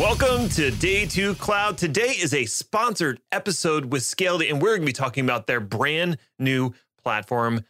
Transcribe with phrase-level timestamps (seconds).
[0.00, 1.76] Welcome to Day 2 Cloud.
[1.76, 5.60] Today is a sponsored episode with Scality, and we're going to be talking about their
[5.60, 6.72] brand new
[7.04, 7.66] platform,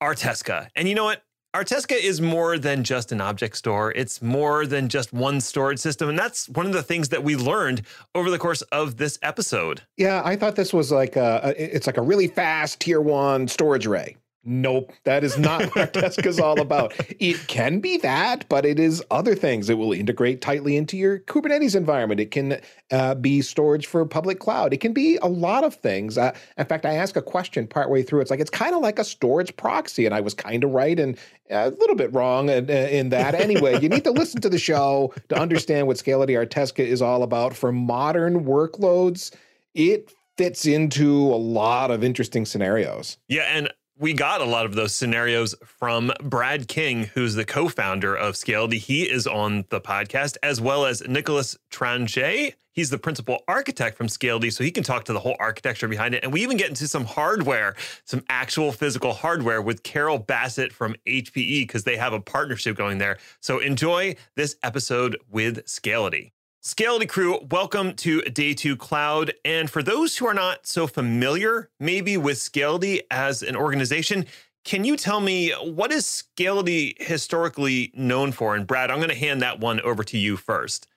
[0.00, 0.68] Artesca.
[0.76, 1.24] And you know what?
[1.52, 3.90] Artesca is more than just an object store.
[3.90, 6.08] It's more than just one storage system.
[6.08, 7.82] And that's one of the things that we learned
[8.14, 9.82] over the course of this episode.
[9.96, 13.84] Yeah, I thought this was like a, it's like a really fast tier one storage
[13.84, 14.16] array.
[14.46, 16.92] Nope, that is not what Artesca is all about.
[17.18, 19.70] It can be that, but it is other things.
[19.70, 22.20] It will integrate tightly into your Kubernetes environment.
[22.20, 24.74] It can uh, be storage for public cloud.
[24.74, 26.18] It can be a lot of things.
[26.18, 28.20] Uh, in fact, I asked a question partway through.
[28.20, 30.98] It's like it's kind of like a storage proxy, and I was kind of right
[30.98, 31.16] and
[31.50, 33.34] a little bit wrong in, in that.
[33.34, 37.22] Anyway, you need to listen to the show to understand what Scality Artesca is all
[37.22, 39.34] about for modern workloads.
[39.74, 43.18] It fits into a lot of interesting scenarios.
[43.28, 48.16] Yeah, and we got a lot of those scenarios from Brad King, who's the co-founder
[48.16, 48.78] of Scality.
[48.78, 52.54] He is on the podcast, as well as Nicolas Trangez.
[52.72, 56.12] He's the principal architect from Scality, so he can talk to the whole architecture behind
[56.14, 56.24] it.
[56.24, 60.96] And we even get into some hardware, some actual physical hardware with Carol Bassett from
[61.06, 63.18] HPE, because they have a partnership going there.
[63.40, 66.32] So enjoy this episode with Scality.
[66.66, 69.34] Scality crew, welcome to Day 2 Cloud.
[69.44, 74.24] And for those who are not so familiar, maybe with Scality as an organization,
[74.64, 78.56] can you tell me what is Scality historically known for?
[78.56, 80.88] And Brad, I'm going to hand that one over to you first.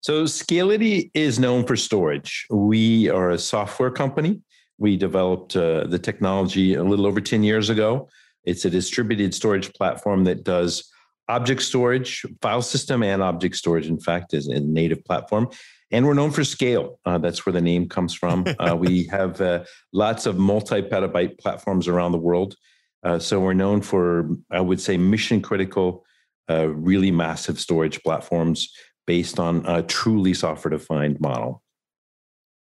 [0.00, 2.46] So Scality is known for storage.
[2.50, 4.40] We are a software company.
[4.78, 8.08] We developed uh, the technology a little over 10 years ago.
[8.44, 10.88] It's a distributed storage platform that does
[11.28, 15.48] object storage, file system, and object storage, in fact, is a native platform.
[15.90, 16.98] And we're known for scale.
[17.04, 18.44] Uh, that's where the name comes from.
[18.58, 22.56] Uh, we have uh, lots of multi petabyte platforms around the world.
[23.02, 26.04] Uh, so we're known for, I would say, mission critical,
[26.48, 28.72] uh, really massive storage platforms
[29.06, 31.62] based on a truly software defined model.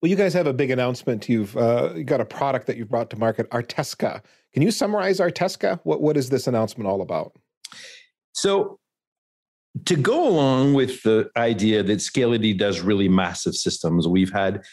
[0.02, 1.28] Well, you guys have a big announcement.
[1.28, 4.24] You've uh, got a product that you've brought to market, Artesca.
[4.54, 5.80] Can you summarize Artesca?
[5.84, 7.34] What, what is this announcement all about?
[8.34, 8.80] So,
[9.86, 14.64] to go along with the idea that Scality does really massive systems, we've had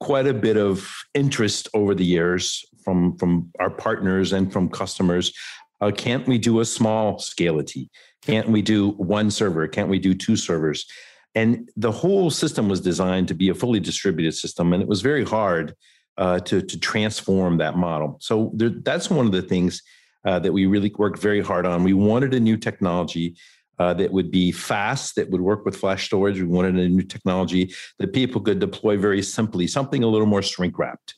[0.00, 5.32] quite a bit of interest over the years from, from our partners and from customers.
[5.80, 7.88] Uh, can't we do a small Scality?
[8.22, 9.68] Can't we do one server?
[9.68, 10.86] Can't we do two servers?
[11.34, 15.02] And the whole system was designed to be a fully distributed system, and it was
[15.02, 15.74] very hard
[16.16, 18.16] uh, to, to transform that model.
[18.20, 19.82] So there, that's one of the things
[20.24, 21.84] uh, that we really worked very hard on.
[21.84, 23.36] We wanted a new technology
[23.78, 26.40] uh, that would be fast, that would work with flash storage.
[26.40, 30.42] We wanted a new technology that people could deploy very simply, something a little more
[30.42, 31.14] shrink wrapped.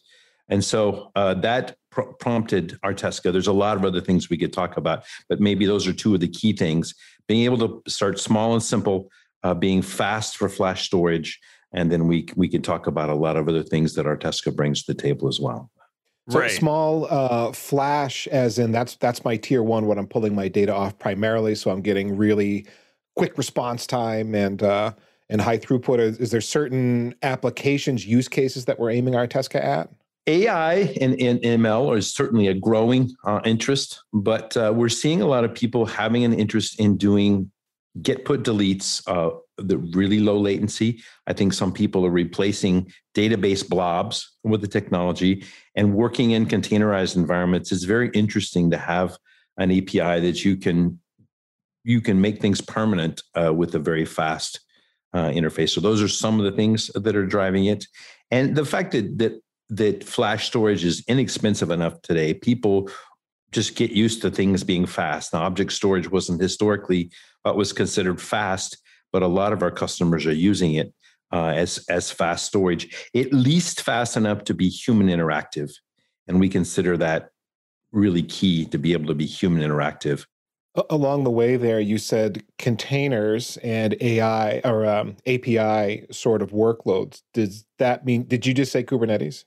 [0.48, 3.32] And so uh, that pr- prompted Artesca.
[3.32, 6.14] There's a lot of other things we could talk about, but maybe those are two
[6.14, 6.94] of the key things.
[7.26, 9.10] Being able to start small and simple,
[9.42, 11.38] uh, being fast for flash storage,
[11.72, 14.84] and then we we can talk about a lot of other things that Artesca brings
[14.84, 15.70] to the table as well.
[16.28, 16.50] So right.
[16.50, 19.86] small uh, flash, as in that's that's my tier one.
[19.86, 22.66] When I'm pulling my data off primarily, so I'm getting really
[23.16, 24.92] quick response time and uh,
[25.30, 26.00] and high throughput.
[26.00, 29.90] Is, is, there certain applications, use cases that we're aiming Artesca at?
[30.26, 35.26] AI and, and ML is certainly a growing uh, interest, but uh, we're seeing a
[35.26, 37.50] lot of people having an interest in doing
[38.02, 41.02] get put deletes uh, the really low latency.
[41.26, 47.16] I think some people are replacing database blobs with the technology and working in containerized
[47.16, 47.72] environments.
[47.72, 49.16] It's very interesting to have
[49.56, 51.00] an API that you can
[51.84, 54.60] you can make things permanent uh, with a very fast
[55.14, 55.70] uh, interface.
[55.70, 57.86] So those are some of the things that are driving it,
[58.30, 59.40] and the fact that that
[59.70, 62.34] that flash storage is inexpensive enough today.
[62.34, 62.88] People
[63.50, 65.32] just get used to things being fast.
[65.32, 67.10] Now, object storage wasn't historically
[67.42, 68.76] what was considered fast
[69.12, 70.92] but a lot of our customers are using it
[71.32, 75.70] uh, as as fast storage, at least fast enough to be human interactive,
[76.26, 77.30] and we consider that
[77.92, 80.26] really key to be able to be human interactive.
[80.90, 87.22] Along the way, there you said containers and AI or um, API sort of workloads.
[87.34, 88.24] Does that mean?
[88.24, 89.44] Did you just say Kubernetes?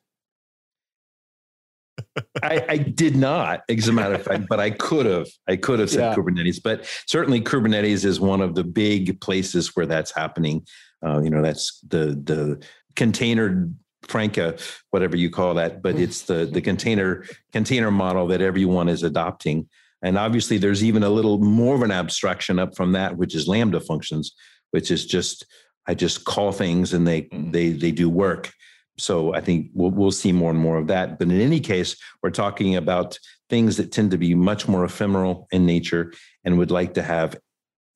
[2.43, 5.27] I, I, did not, as a matter of fact, but I could have.
[5.47, 6.15] I could have said yeah.
[6.15, 10.65] Kubernetes, but certainly Kubernetes is one of the big places where that's happening.
[11.05, 12.63] Uh, you know, that's the the
[12.95, 13.69] container
[14.03, 14.57] Franca,
[14.89, 17.23] whatever you call that, but it's the the container
[17.53, 19.69] container model that everyone is adopting.
[20.01, 23.47] And obviously, there's even a little more of an abstraction up from that, which is
[23.47, 24.33] Lambda functions,
[24.71, 25.45] which is just
[25.87, 27.51] I just call things and they mm.
[27.51, 28.51] they they do work.
[29.01, 31.17] So I think we'll, we'll see more and more of that.
[31.17, 33.17] But in any case, we're talking about
[33.49, 36.13] things that tend to be much more ephemeral in nature
[36.43, 37.37] and would like to have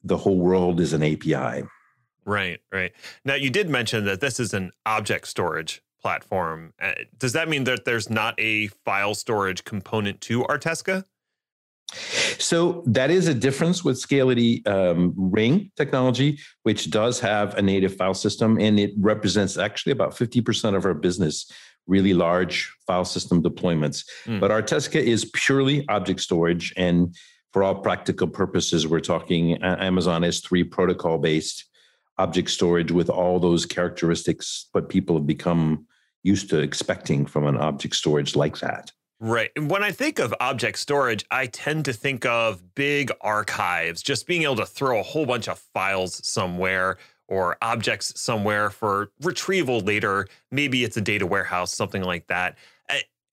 [0.03, 1.67] the whole world as an API.
[2.25, 2.91] Right, right.
[3.23, 6.73] Now, you did mention that this is an object storage platform.
[6.81, 11.05] Uh, does that mean that there's not a file storage component to Artesca?
[11.93, 17.95] So that is a difference with Scality um, Ring technology, which does have a native
[17.95, 21.49] file system, and it represents actually about 50% of our business,
[21.87, 24.05] really large file system deployments.
[24.25, 24.39] Mm.
[24.39, 27.15] But Artesca is purely object storage, and
[27.53, 31.65] for all practical purposes, we're talking Amazon S3 protocol based
[32.17, 35.85] object storage with all those characteristics, what people have become
[36.23, 38.91] used to expecting from an object storage like that.
[39.25, 39.49] Right.
[39.55, 44.27] And When I think of object storage, I tend to think of big archives, just
[44.27, 49.79] being able to throw a whole bunch of files somewhere or objects somewhere for retrieval
[49.79, 50.27] later.
[50.51, 52.55] Maybe it's a data warehouse, something like that.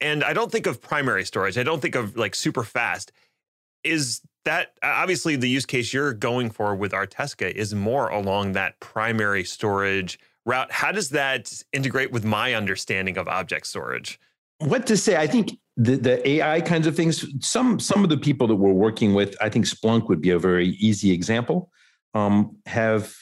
[0.00, 1.58] And I don't think of primary storage.
[1.58, 3.12] I don't think of like super fast.
[3.84, 8.80] Is that obviously the use case you're going for with Artesca is more along that
[8.80, 10.72] primary storage route?
[10.72, 14.18] How does that integrate with my understanding of object storage?
[14.64, 15.17] What to say?
[15.17, 17.25] I think the, the AI kinds of things.
[17.41, 20.38] Some some of the people that we're working with, I think Splunk would be a
[20.38, 21.70] very easy example.
[22.14, 23.14] Um, have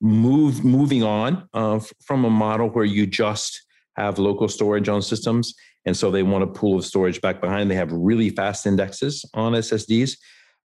[0.00, 3.64] moved moving on uh, from a model where you just
[3.96, 5.54] have local storage on systems,
[5.86, 7.70] and so they want a pool of storage back behind.
[7.70, 10.16] They have really fast indexes on SSDs,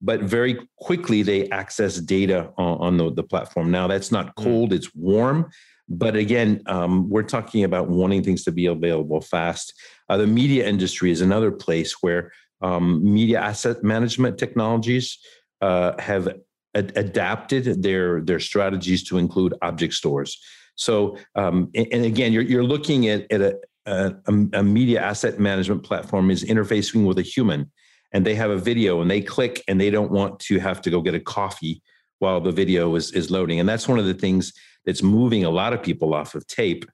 [0.00, 3.70] but very quickly they access data on, on the, the platform.
[3.70, 4.44] Now that's not hmm.
[4.44, 5.50] cold; it's warm.
[5.88, 9.72] But again, um, we're talking about wanting things to be available fast.
[10.08, 15.18] Uh, the media industry is another place where um, media asset management technologies
[15.60, 16.28] uh, have
[16.74, 20.38] ad- adapted their their strategies to include object stores.
[20.76, 24.14] So, um, and, and, again, you're you're looking at, at a, a,
[24.54, 27.70] a media asset management platform is interfacing with a human,
[28.12, 30.90] and they have a video, and they click, and they don't want to have to
[30.90, 31.82] go get a coffee
[32.18, 34.52] while the video is is loading, and that's one of the things
[34.86, 36.86] that's moving a lot of people off of tape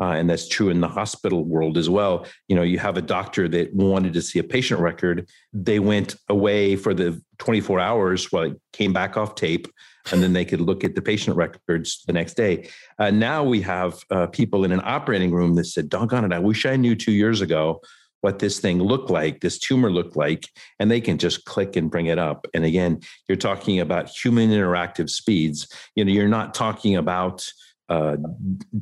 [0.00, 2.26] uh, and that's true in the hospital world as well.
[2.48, 5.28] You know, you have a doctor that wanted to see a patient record.
[5.52, 9.68] They went away for the 24 hours while it came back off tape,
[10.10, 12.70] and then they could look at the patient records the next day.
[12.98, 16.32] Uh, now we have uh, people in an operating room that said, "Doggone it!
[16.32, 17.82] I wish I knew two years ago."
[18.20, 21.90] What this thing looked like, this tumor looked like, and they can just click and
[21.90, 22.46] bring it up.
[22.54, 25.68] And again, you're talking about human interactive speeds.
[25.94, 27.50] You know, you're not talking about
[27.88, 28.16] uh,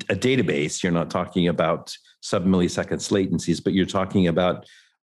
[0.08, 0.82] a database.
[0.82, 4.66] You're not talking about sub milliseconds latencies, but you're talking about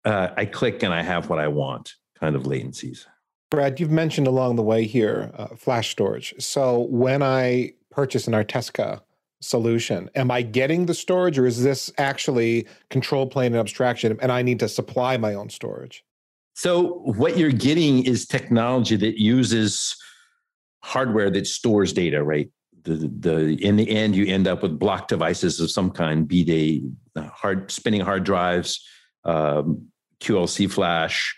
[0.04, 3.06] uh, I click and I have what I want kind of latencies.
[3.50, 6.34] Brad, you've mentioned along the way here uh, flash storage.
[6.38, 9.00] So when I purchase an Artesca
[9.44, 14.32] solution, am I getting the storage or is this actually control plane and abstraction and
[14.32, 16.04] I need to supply my own storage?
[16.54, 19.96] So what you're getting is technology that uses
[20.82, 22.48] hardware that stores data, right?
[22.84, 26.44] the, the in the end you end up with block devices of some kind, be
[26.44, 28.86] they uh, hard spinning hard drives,
[29.24, 29.88] um,
[30.20, 31.34] QLC flash,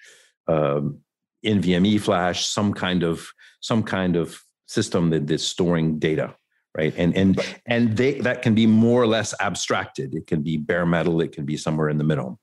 [0.49, 0.99] um,
[1.45, 3.29] NVMe flash, some kind of
[3.61, 6.35] some kind of system that, that's storing data,
[6.77, 6.95] right?
[6.97, 10.15] And and and they that can be more or less abstracted.
[10.15, 11.21] It can be bare metal.
[11.21, 12.41] It can be somewhere in the middle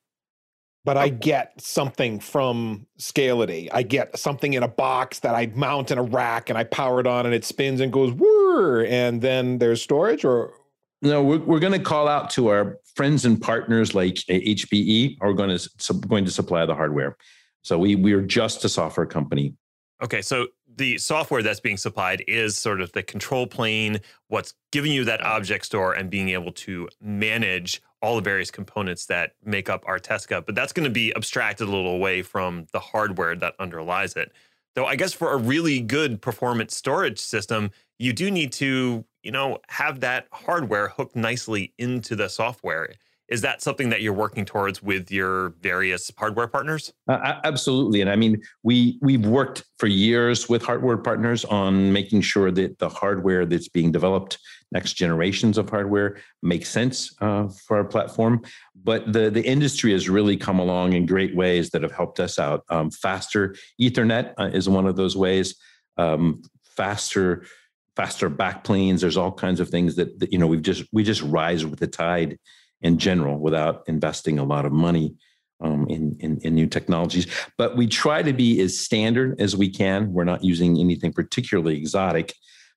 [0.85, 1.12] but I oh.
[1.12, 3.69] get something from Scality.
[3.71, 7.00] I get something in a box that I mount in a rack and I power
[7.00, 10.53] it on and it spins and goes whir, and then there's storage or
[11.01, 15.34] no, we're, we're going to call out to our friends and partners like HPE are
[15.34, 17.17] going to going to supply the hardware.
[17.62, 19.55] So we we are just a software company.
[20.01, 24.92] Okay, so the software that's being supplied is sort of the control plane, what's giving
[24.92, 29.70] you that object store and being able to manage all the various components that make
[29.70, 30.46] up Artesca.
[30.46, 34.32] But that's going to be abstracted a little away from the hardware that underlies it.
[34.75, 39.32] Though I guess for a really good performance storage system, you do need to, you
[39.32, 42.94] know, have that hardware hooked nicely into the software.
[43.33, 46.93] Is that something that you're working towards with your various hardware partners?
[47.07, 52.21] Uh, absolutely, and I mean we we've worked for years with hardware partners on making
[52.21, 54.37] sure that the hardware that's being developed,
[54.71, 58.43] next generations of hardware, makes sense uh, for our platform.
[58.75, 62.37] But the the industry has really come along in great ways that have helped us
[62.37, 62.63] out.
[62.69, 65.55] Um, faster Ethernet uh, is one of those ways.
[65.97, 67.47] Um, faster
[67.95, 68.99] faster backplanes.
[68.99, 71.79] There's all kinds of things that, that you know we've just we just rise with
[71.79, 72.37] the tide
[72.83, 75.15] in general without investing a lot of money
[75.61, 77.25] um, in, in, in new technologies.
[77.57, 80.11] But we try to be as standard as we can.
[80.13, 82.33] We're not using anything particularly exotic.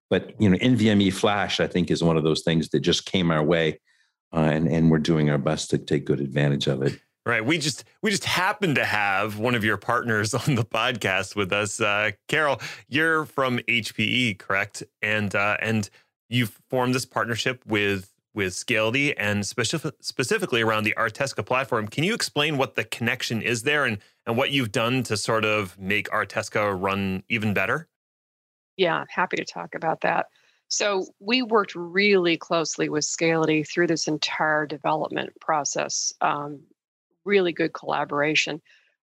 [0.08, 3.30] But you know, NVMe Flash, I think, is one of those things that just came
[3.32, 3.80] our way,
[4.32, 7.00] uh, and and we're doing our best to take good advantage of it.
[7.24, 7.44] Right.
[7.44, 11.52] We just we just happen to have one of your partners on the podcast with
[11.52, 12.60] us, uh, Carol.
[12.88, 14.84] You're from HPE, correct?
[15.02, 15.90] And uh, and
[16.28, 21.88] you've formed this partnership with with Scality and specific, specifically around the Artesca platform.
[21.88, 25.44] Can you explain what the connection is there and, and what you've done to sort
[25.44, 27.88] of make Artesca run even better?
[28.76, 30.26] Yeah, happy to talk about that.
[30.68, 36.12] So we worked really closely with Scality through this entire development process.
[36.20, 36.60] Um,
[37.24, 38.60] really good collaboration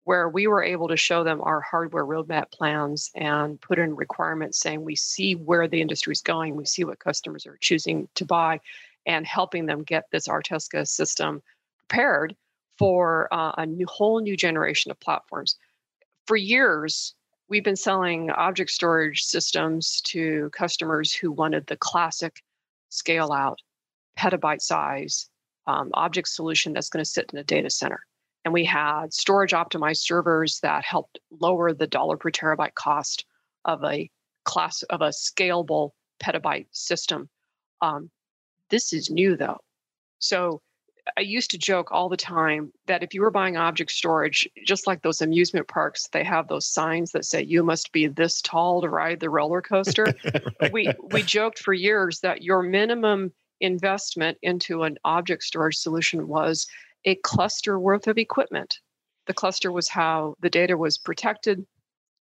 [0.09, 4.59] where we were able to show them our hardware roadmap plans and put in requirements
[4.59, 8.25] saying we see where the industry is going, we see what customers are choosing to
[8.25, 8.59] buy,
[9.05, 11.41] and helping them get this Artesca system
[11.87, 12.35] prepared
[12.77, 15.57] for uh, a new, whole new generation of platforms.
[16.25, 17.13] For years,
[17.49, 22.41] we've been selling object storage systems to customers who wanted the classic
[22.89, 23.59] scale out,
[24.17, 25.29] petabyte size
[25.67, 28.01] um, object solution that's going to sit in a data center
[28.45, 33.25] and we had storage optimized servers that helped lower the dollar per terabyte cost
[33.65, 34.09] of a
[34.45, 35.91] class of a scalable
[36.23, 37.29] petabyte system.
[37.81, 38.09] Um,
[38.69, 39.59] this is new though.
[40.19, 40.61] So
[41.17, 44.87] I used to joke all the time that if you were buying object storage, just
[44.87, 48.81] like those amusement parks, they have those signs that say you must be this tall
[48.81, 50.07] to ride the roller coaster.
[50.61, 50.71] right.
[50.71, 56.67] We we joked for years that your minimum investment into an object storage solution was
[57.05, 58.79] a cluster worth of equipment.
[59.27, 61.65] The cluster was how the data was protected.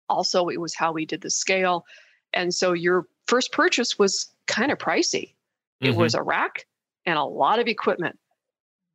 [0.09, 1.85] Also, it was how we did the scale.
[2.33, 5.34] And so your first purchase was kind of pricey.
[5.85, 6.01] It mm-hmm.
[6.01, 6.67] was a rack
[7.07, 8.19] and a lot of equipment.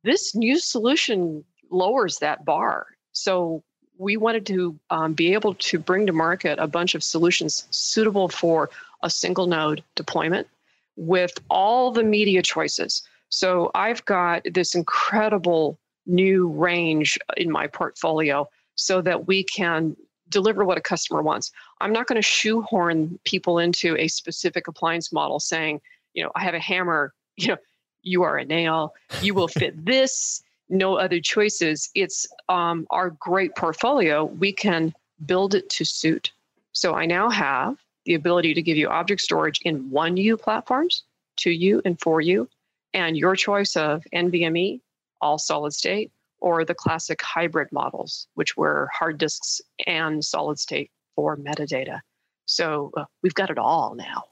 [0.02, 2.86] This new solution lowers that bar.
[3.12, 3.62] So
[3.98, 8.28] we wanted to um, be able to bring to market a bunch of solutions suitable
[8.28, 8.70] for
[9.02, 10.48] a single node deployment
[10.96, 13.02] with all the media choices.
[13.28, 19.96] So I've got this incredible new range in my portfolio so that we can
[20.30, 21.52] deliver what a customer wants.
[21.80, 25.80] I'm not going to shoehorn people into a specific appliance model saying,
[26.14, 27.56] you know, I have a hammer, you know,
[28.02, 31.90] you are a nail, you will fit this, no other choices.
[31.94, 34.24] It's um, our great portfolio.
[34.24, 34.94] We can
[35.26, 36.32] build it to suit.
[36.72, 37.76] So I now have
[38.06, 41.02] the ability to give you object storage in 1U platforms,
[41.38, 42.46] 2U and 4U,
[42.94, 44.80] and your choice of NVMe,
[45.20, 50.90] all solid state, or the classic hybrid models, which were hard disks and solid state
[51.14, 52.00] for metadata.
[52.46, 54.24] So uh, we've got it all now.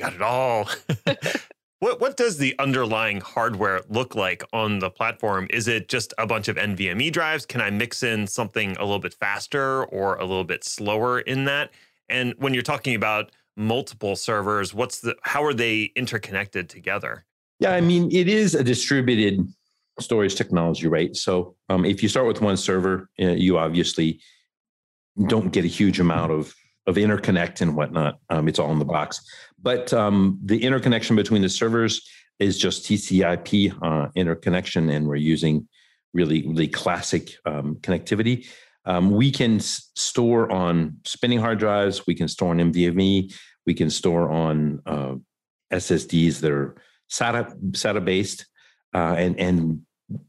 [0.00, 0.66] Got it all.
[1.80, 5.46] what what does the underlying hardware look like on the platform?
[5.50, 7.44] Is it just a bunch of NVMe drives?
[7.44, 11.44] Can I mix in something a little bit faster or a little bit slower in
[11.44, 11.70] that?
[12.08, 17.26] And when you're talking about multiple servers, what's the how are they interconnected together?
[17.58, 19.46] Yeah, I mean, it is a distributed
[19.98, 21.14] storage technology, right?
[21.14, 24.20] So um, if you start with one server, uh, you obviously
[25.26, 26.54] don't get a huge amount of
[26.86, 28.18] of interconnect and whatnot.
[28.30, 29.20] Um, it's all in the box,
[29.62, 32.08] but um, the interconnection between the servers
[32.38, 35.68] is just TCP uh, interconnection, and we're using
[36.12, 38.46] really really classic um, connectivity.
[38.86, 42.06] Um, we can s- store on spinning hard drives.
[42.06, 43.32] We can store on NVMe.
[43.66, 45.14] We can store on uh,
[45.72, 46.76] SSDs that are
[47.10, 48.46] SATA SATA based,
[48.94, 49.82] uh, and and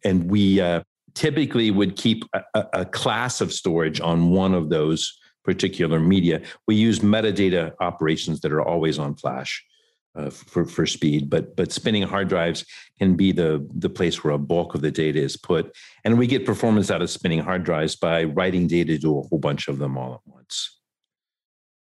[0.04, 5.18] and we uh, typically would keep a, a, class of storage on one of those
[5.44, 6.42] particular media.
[6.68, 9.66] We use metadata operations that are always on flash.
[10.14, 12.66] Uh, for for speed, but but spinning hard drives
[13.00, 16.28] can be the the place where a bulk of the data is put, and we
[16.28, 19.78] get performance out of spinning hard drives by writing data to a whole bunch of
[19.78, 20.82] them all at once.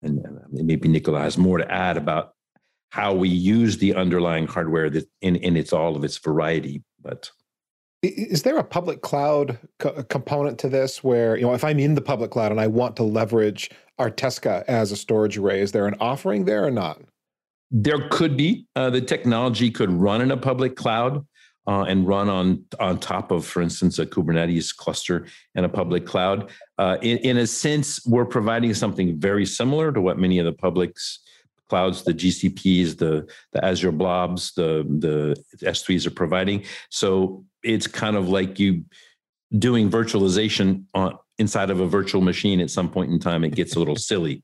[0.04, 2.32] And, maybe Nicola has more to add about
[2.92, 6.82] how we use the underlying hardware that in, in its all of its variety.
[7.02, 7.30] But
[8.04, 11.96] is there a public cloud co- component to this where, you know, if I'm in
[11.96, 15.88] the public cloud and I want to leverage Artesca as a storage array, is there
[15.88, 17.02] an offering there or not?
[17.72, 18.68] There could be.
[18.76, 21.26] Uh, the technology could run in a public cloud.
[21.66, 26.06] Uh, and run on on top of, for instance, a Kubernetes cluster in a public
[26.06, 26.52] cloud.
[26.78, 30.52] Uh, in, in a sense, we're providing something very similar to what many of the
[30.52, 31.20] publics
[31.70, 36.66] clouds, the GCPs, the the Azure blobs, the the S3s are providing.
[36.90, 38.84] So it's kind of like you
[39.58, 43.76] doing virtualization on inside of a virtual machine at some point in time it gets
[43.76, 44.44] a little silly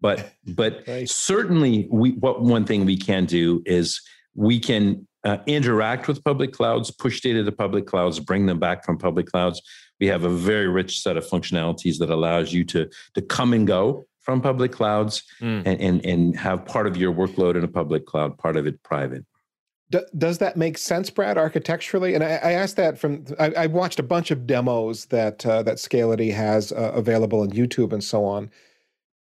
[0.00, 1.08] but but right.
[1.08, 4.00] certainly we what one thing we can do is
[4.34, 8.84] we can uh, interact with public clouds push data to public clouds bring them back
[8.84, 9.60] from public clouds
[9.98, 13.66] we have a very rich set of functionalities that allows you to to come and
[13.66, 15.62] go from public clouds mm.
[15.66, 18.82] and, and, and have part of your workload in a public cloud, part of it
[18.82, 19.24] private.
[20.16, 22.14] Does that make sense, Brad, architecturally?
[22.14, 25.62] And I, I asked that from I, I, watched a bunch of demos that uh,
[25.64, 28.50] that Scality has uh, available on YouTube and so on.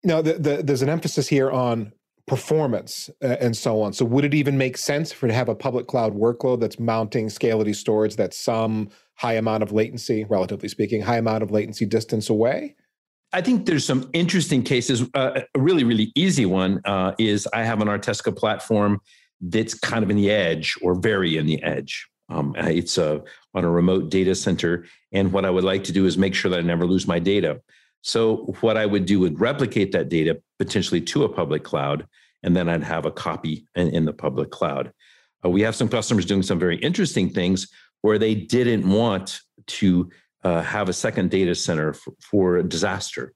[0.04, 1.94] Now, the, the, there's an emphasis here on
[2.28, 3.94] performance uh, and so on.
[3.94, 7.30] So would it even make sense for to have a public cloud workload that's mounting
[7.30, 12.30] scality storage that's some high amount of latency, relatively speaking, high amount of latency distance
[12.30, 12.76] away?
[13.34, 15.04] I think there's some interesting cases.
[15.14, 19.00] Uh, a really, really easy one uh, is I have an Artesca platform
[19.42, 22.08] that's kind of in the edge or very in the edge.
[22.30, 23.22] Um, it's a,
[23.54, 24.86] on a remote data center.
[25.12, 27.20] And what I would like to do is make sure that I never lose my
[27.20, 27.62] data.
[28.02, 32.08] So, what I would do would replicate that data potentially to a public cloud,
[32.44, 34.94] and then I'd have a copy in, in the public cloud.
[35.44, 37.68] Uh, we have some customers doing some very interesting things
[38.02, 40.10] where they didn't want to
[40.44, 43.34] uh, have a second data center for, for a disaster.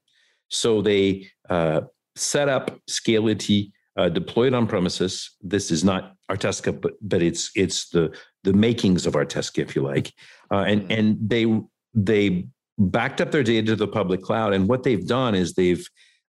[0.49, 1.81] So they uh,
[2.15, 5.35] set up Scality, uh, deployed on premises.
[5.41, 9.81] This is not Artesca, but but it's it's the the makings of Artesca, if you
[9.81, 10.13] like,
[10.51, 10.91] uh, and mm-hmm.
[10.91, 11.61] and they
[11.93, 14.53] they backed up their data to the public cloud.
[14.53, 15.85] And what they've done is they've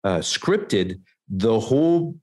[0.05, 2.17] uh, scripted the whole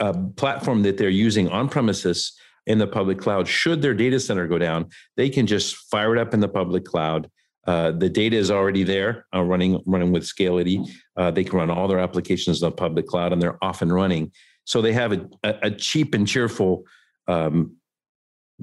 [0.00, 2.32] uh, platform that they're using on premises
[2.66, 3.48] in the public cloud.
[3.48, 6.84] Should their data center go down, they can just fire it up in the public
[6.84, 7.30] cloud.
[7.68, 10.82] Uh, the data is already there, uh, running running with Scality.
[11.18, 13.92] Uh, they can run all their applications on the public cloud, and they're off and
[13.92, 14.32] running.
[14.64, 16.84] So they have a, a cheap and cheerful
[17.26, 17.76] um,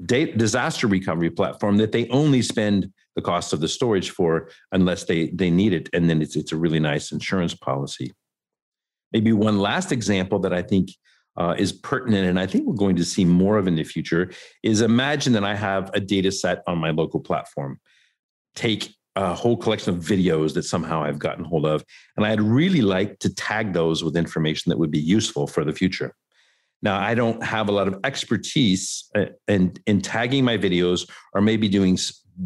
[0.04, 5.04] data, disaster recovery platform that they only spend the cost of the storage for unless
[5.04, 8.12] they they need it, and then it's it's a really nice insurance policy.
[9.12, 10.90] Maybe one last example that I think
[11.36, 14.32] uh, is pertinent, and I think we're going to see more of in the future,
[14.64, 17.78] is imagine that I have a data set on my local platform.
[18.56, 21.84] Take a whole collection of videos that somehow I've gotten hold of,
[22.16, 25.72] and I'd really like to tag those with information that would be useful for the
[25.72, 26.12] future.
[26.82, 31.40] Now, I don't have a lot of expertise uh, in, in tagging my videos or
[31.40, 31.98] maybe doing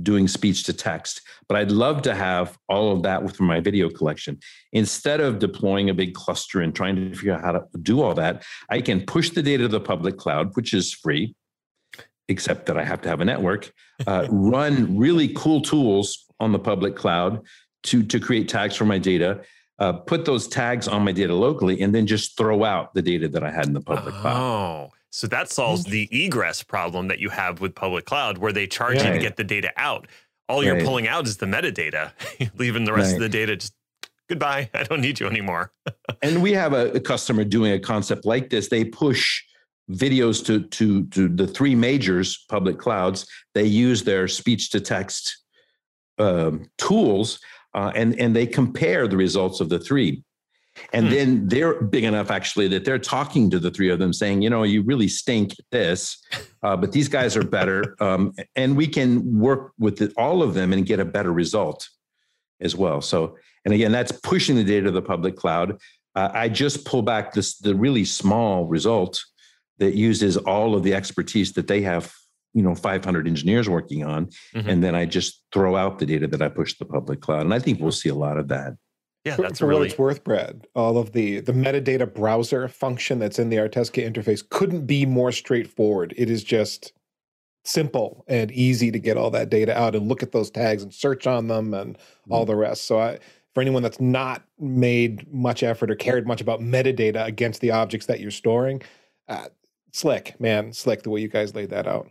[0.02, 3.90] doing speech to text, but I'd love to have all of that with my video
[3.90, 4.38] collection.
[4.72, 8.14] Instead of deploying a big cluster and trying to figure out how to do all
[8.14, 11.34] that, I can push the data to the public cloud, which is free,
[12.30, 13.70] except that I have to have a network,
[14.06, 17.42] uh, run really cool tools on the public cloud
[17.82, 19.42] to, to create tags for my data.
[19.78, 23.28] Uh, put those tags on my data locally and then just throw out the data
[23.28, 24.20] that I had in the public oh.
[24.20, 24.90] cloud.
[25.12, 28.98] So that solves the egress problem that you have with public cloud, where they charge
[28.98, 29.06] right.
[29.06, 30.06] you to get the data out.
[30.48, 32.12] All you're pulling out is the metadata,
[32.58, 33.14] leaving the rest right.
[33.16, 33.74] of the data just
[34.28, 34.70] goodbye.
[34.72, 35.72] I don't need you anymore.
[36.22, 38.68] and we have a, a, customer doing a concept like this.
[38.68, 39.42] They push
[39.90, 43.26] videos to to to the three majors public clouds.
[43.54, 45.38] They use their speech to text
[46.18, 47.40] um, tools,
[47.74, 50.22] uh, and and they compare the results of the three.
[50.92, 51.12] And hmm.
[51.12, 54.50] then they're big enough actually that they're talking to the three of them saying, you
[54.50, 56.18] know, you really stink at this,
[56.62, 57.96] uh, but these guys are better.
[58.00, 61.88] Um, and we can work with the, all of them and get a better result
[62.60, 63.00] as well.
[63.00, 65.78] So, and again, that's pushing the data to the public cloud.
[66.14, 69.22] Uh, I just pull back this the really small result
[69.80, 72.12] that uses all of the expertise that they have
[72.54, 74.68] you know 500 engineers working on mm-hmm.
[74.68, 77.42] and then i just throw out the data that i push to the public cloud
[77.42, 78.74] and i think we'll see a lot of that
[79.24, 79.80] yeah, for, that's for really...
[79.80, 80.66] what it's worth, Brad.
[80.74, 85.30] All of the the metadata browser function that's in the Artesca interface couldn't be more
[85.30, 86.14] straightforward.
[86.16, 86.92] It is just
[87.64, 90.94] simple and easy to get all that data out and look at those tags and
[90.94, 92.32] search on them and mm-hmm.
[92.32, 92.84] all the rest.
[92.84, 93.18] So I
[93.54, 98.06] for anyone that's not made much effort or cared much about metadata against the objects
[98.06, 98.80] that you're storing,
[99.28, 99.48] uh,
[99.92, 102.08] slick, man, slick the way you guys laid that out.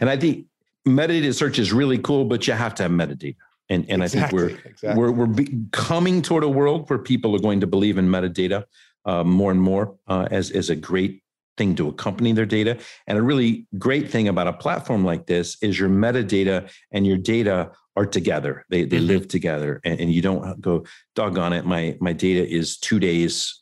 [0.00, 0.46] And I think
[0.86, 3.36] metadata search is really cool, but you have to have metadata.
[3.68, 5.02] And, and exactly, I think we're exactly.
[5.02, 8.64] we're we're coming toward a world where people are going to believe in metadata
[9.04, 11.22] uh, more and more uh, as as a great
[11.56, 12.78] thing to accompany their data.
[13.06, 17.18] And a really great thing about a platform like this is your metadata and your
[17.18, 18.64] data are together.
[18.68, 19.06] They they mm-hmm.
[19.06, 21.64] live together, and, and you don't go doggone it.
[21.64, 23.61] My my data is two days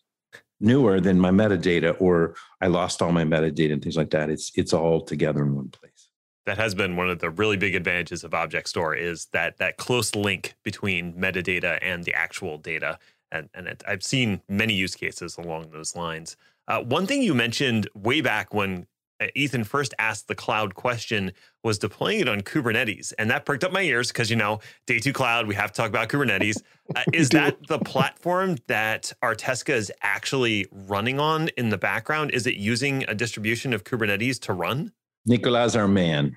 [0.61, 4.31] newer than my metadata, or I lost all my metadata and things like that.
[4.31, 6.09] It's it's all together in one place.
[6.46, 9.77] That has been one of the really big advantages of object store is that that
[9.77, 12.99] close link between metadata and the actual data.
[13.33, 16.37] And, and it, i've seen many use cases along those lines.
[16.66, 18.87] Uh, one thing you mentioned way back when
[19.35, 23.73] ethan first asked the cloud question was deploying it on kubernetes and that perked up
[23.73, 26.61] my ears because you know day two cloud we have to talk about kubernetes
[26.97, 32.47] uh, is that the platform that artesca is actually running on in the background is
[32.47, 34.93] it using a distribution of kubernetes to run
[35.27, 36.37] Nicolas, our man.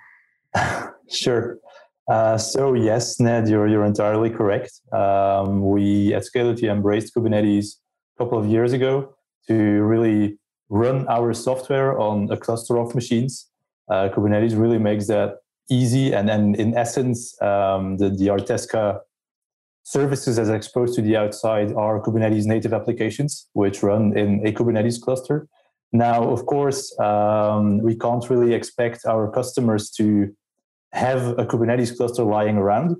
[1.10, 1.58] sure.
[2.10, 4.82] Uh, so yes, Ned, you're you're entirely correct.
[4.92, 7.78] Um, we at Scality embraced Kubernetes
[8.18, 9.16] a couple of years ago
[9.48, 10.38] to really
[10.74, 13.48] run our software on a cluster of machines.
[13.92, 15.38] Uh, Kubernetes really makes that
[15.70, 19.00] easy, and then in essence, um, the the Artesca
[19.84, 25.00] services as exposed to the outside are Kubernetes native applications, which run in a Kubernetes
[25.00, 25.48] cluster.
[25.92, 30.08] Now, of course, um, we can't really expect our customers to
[30.94, 32.96] have a Kubernetes cluster lying around.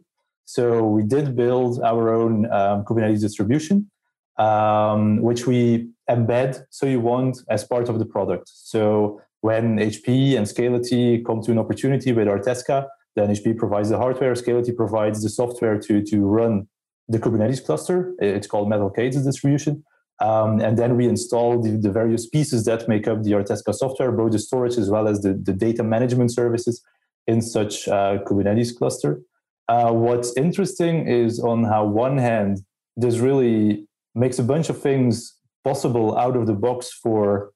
[0.46, 3.90] So we did build our own um, Kubernetes distribution,
[4.38, 8.50] um, which we embed, so you want, as part of the product.
[8.54, 13.98] So when HP and Scality come to an opportunity with Artesca, then HP provides the
[13.98, 16.68] hardware, Scality provides the software to, to run
[17.08, 18.14] the Kubernetes cluster.
[18.20, 19.84] It's called MetalK8s distribution.
[20.22, 24.12] Um, and then we install the, the, various pieces that make up the Artesca software,
[24.12, 26.82] both the storage as well as the, the data management services
[27.28, 29.22] in such uh, Kubernetes cluster.
[29.68, 32.62] Uh, what's interesting is on how one hand,
[32.96, 37.52] this really makes a bunch of things possible out of the box for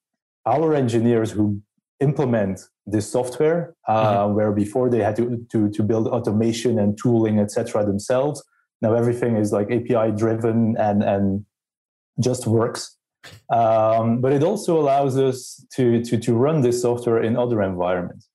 [0.46, 1.62] our engineers who
[2.00, 4.36] implement this software, uh, mm-hmm.
[4.36, 8.44] where before they had to, to, to build automation and tooling, etc., themselves.
[8.82, 11.46] Now everything is like API driven and, and
[12.20, 12.98] just works.
[13.50, 18.30] Um, but it also allows us to, to, to run this software in other environments.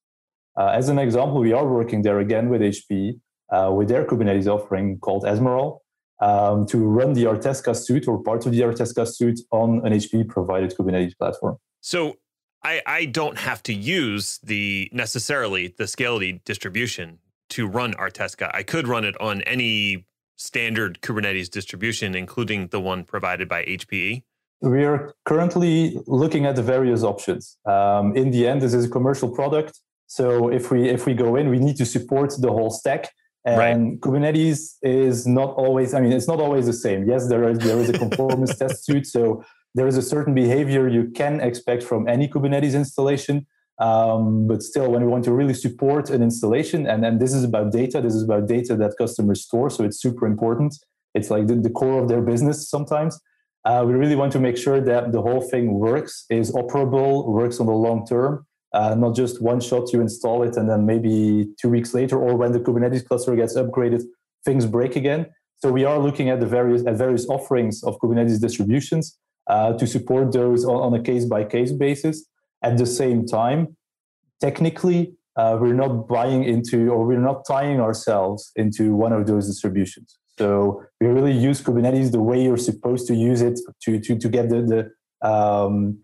[0.58, 3.18] Uh, as an example, we are working there again with HP
[3.50, 5.78] uh, with their Kubernetes offering called Ezmeral
[6.22, 10.28] um, to run the Artesca suite or part of the Artesca suite on an HP
[10.28, 11.58] provided Kubernetes platform.
[11.80, 12.14] So
[12.62, 17.18] I, I don't have to use the necessarily the Scality distribution
[17.50, 18.50] to run Artesca.
[18.54, 20.06] I could run it on any
[20.36, 24.22] standard Kubernetes distribution, including the one provided by HPE?
[24.60, 27.58] We are currently looking at the various options.
[27.66, 29.80] Um, in the end, this is a commercial product.
[30.06, 33.10] So if we if we go in, we need to support the whole stack.
[33.44, 34.00] And right.
[34.00, 35.94] Kubernetes is not always.
[35.94, 37.08] I mean, it's not always the same.
[37.08, 39.06] Yes, there is there is a conformance test suite.
[39.06, 43.46] So there is a certain behavior you can expect from any Kubernetes installation.
[43.78, 47.42] Um, but still, when we want to really support an installation, and, and this is
[47.42, 50.76] about data, this is about data that customers store, so it's super important.
[51.14, 53.18] It's like the, the core of their business sometimes.
[53.64, 57.60] Uh, we really want to make sure that the whole thing works, is operable, works
[57.60, 61.48] on the long term, uh, not just one shot you install it and then maybe
[61.60, 64.02] two weeks later, or when the Kubernetes cluster gets upgraded,
[64.44, 65.26] things break again.
[65.58, 69.86] So we are looking at the various at various offerings of Kubernetes distributions uh, to
[69.86, 72.26] support those on, on a case by case basis.
[72.62, 73.76] At the same time,
[74.40, 79.46] technically, uh, we're not buying into or we're not tying ourselves into one of those
[79.46, 80.18] distributions.
[80.38, 84.28] So we really use Kubernetes the way you're supposed to use it to, to, to
[84.28, 84.90] get the,
[85.22, 86.00] the um,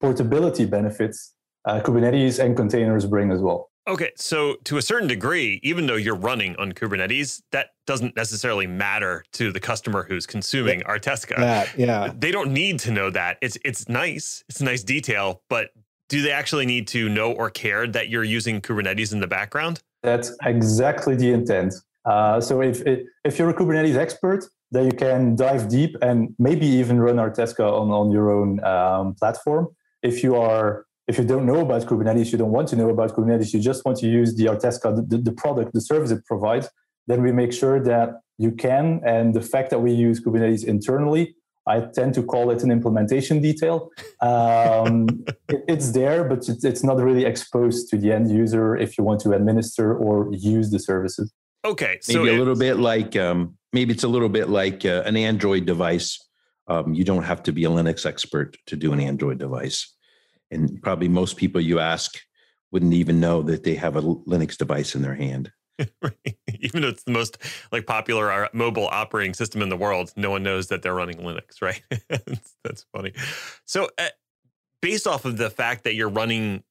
[0.00, 1.35] portability benefits
[1.66, 3.70] uh, Kubernetes and containers bring as well.
[3.88, 8.66] Okay, so to a certain degree, even though you're running on Kubernetes, that doesn't necessarily
[8.66, 11.36] matter to the customer who's consuming yeah, Artesca.
[11.36, 13.38] That, yeah, they don't need to know that.
[13.42, 15.70] It's it's nice, it's a nice detail, but
[16.08, 19.82] do they actually need to know or care that you're using Kubernetes in the background?
[20.02, 21.74] That's exactly the intent.
[22.04, 22.82] Uh, so if
[23.24, 27.60] if you're a Kubernetes expert, then you can dive deep and maybe even run Artesca
[27.60, 29.68] on on your own um, platform.
[30.02, 33.14] If you are if you don't know about Kubernetes, you don't want to know about
[33.14, 36.68] Kubernetes, you just want to use the Artesca, the, the product, the service it provides,
[37.06, 39.00] then we make sure that you can.
[39.04, 43.40] And the fact that we use Kubernetes internally I tend to call it an implementation
[43.40, 43.90] detail.
[44.20, 48.96] Um, it, it's there, but it's, it's not really exposed to the end user if
[48.96, 51.32] you want to administer or use the services.
[51.64, 55.02] Okay, so maybe a little bit like um, maybe it's a little bit like uh,
[55.04, 56.18] an Android device.
[56.68, 59.92] Um, you don't have to be a Linux expert to do an Android device,
[60.50, 62.18] and probably most people you ask
[62.72, 65.50] wouldn't even know that they have a Linux device in their hand.
[66.58, 67.38] Even though it's the most
[67.70, 71.18] like popular uh, mobile operating system in the world, no one knows that they're running
[71.18, 71.82] Linux, right?
[72.64, 73.12] that's, funny.
[73.64, 74.08] So, uh,
[74.80, 76.62] based off of the fact that you're running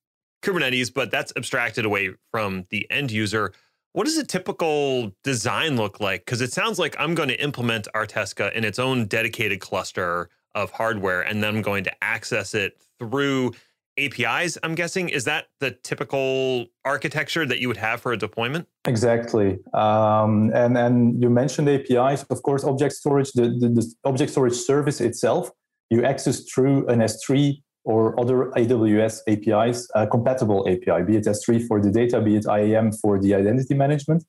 [0.43, 3.53] Kubernetes, but that's abstracted away from the end user,
[3.93, 6.25] what does a typical design look like?
[6.25, 10.71] Because it sounds like I'm going to implement Artesca in its own dedicated cluster of
[10.71, 13.51] hardware, and then I'm going to access it through
[13.97, 15.09] APIs, I'm guessing.
[15.09, 18.67] Is that the typical architecture that you would have for a deployment?
[18.85, 19.59] Exactly.
[19.73, 22.23] Um, and, and you mentioned APIs.
[22.23, 25.49] Of course, object storage, the, the, the, object storage service itself,
[25.89, 31.67] you access through an S3 or other AWS APIs, uh, compatible API, be it S3
[31.67, 34.25] for the data, be it IAM for the identity management.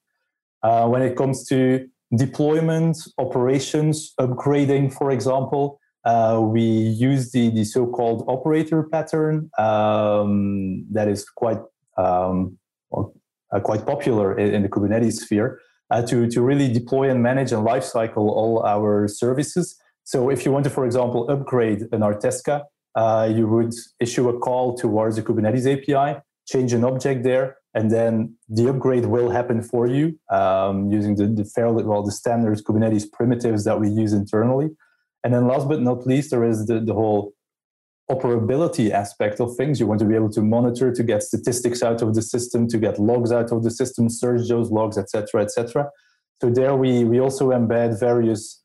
[0.62, 7.64] Uh, when it comes to deployment, operations, upgrading, for example, uh, we use the, the
[7.64, 11.58] so-called operator pattern um, that is quite
[11.98, 12.56] um,
[13.52, 17.52] uh, quite popular in, in, the Kubernetes sphere uh, to, to really deploy and manage
[17.52, 19.76] and lifecycle all our services.
[20.04, 22.64] So if you want to, for example, upgrade an Artesca,
[22.94, 27.90] uh, you would issue a call towards the Kubernetes API, change an object there, and
[27.90, 32.56] then the upgrade will happen for you um, using the, the fairly well the standard
[32.64, 34.70] Kubernetes primitives that we use internally.
[35.26, 37.34] And then last but not least, there is the, the whole
[38.08, 39.80] operability aspect of things.
[39.80, 42.78] You want to be able to monitor, to get statistics out of the system, to
[42.78, 45.90] get logs out of the system, search those logs, etc., etc.
[46.40, 48.62] So there we we also embed various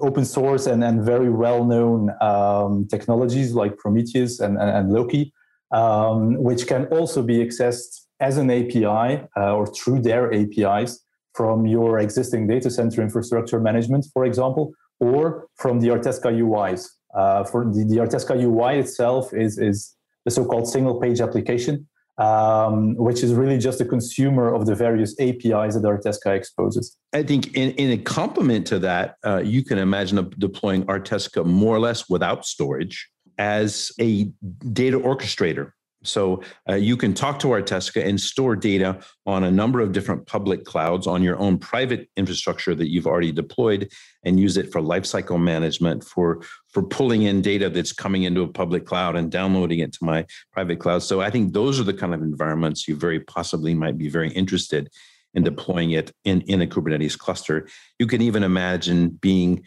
[0.00, 5.32] open source and, and very well known um, technologies like Prometheus and, and, and Loki,
[5.70, 11.04] um, which can also be accessed as an API uh, or through their APIs
[11.36, 16.88] from your existing data center infrastructure management, for example, or from the Artesca UIs.
[17.14, 22.94] Uh, for the, the Artesca UI itself is, is the so-called single page application, um,
[22.96, 26.96] which is really just a consumer of the various APIs that Artesca exposes.
[27.12, 31.74] I think in, in a complement to that, uh, you can imagine deploying Artesca more
[31.74, 33.08] or less without storage
[33.38, 34.30] as a
[34.72, 39.80] data orchestrator so uh, you can talk to Artesca and store data on a number
[39.80, 43.90] of different public clouds on your own private infrastructure that you've already deployed
[44.24, 48.48] and use it for lifecycle management, for, for pulling in data that's coming into a
[48.48, 51.02] public cloud and downloading it to my private cloud.
[51.02, 54.30] So I think those are the kind of environments you very possibly might be very
[54.30, 54.90] interested
[55.34, 57.68] in deploying it in, in a Kubernetes cluster.
[57.98, 59.64] You can even imagine being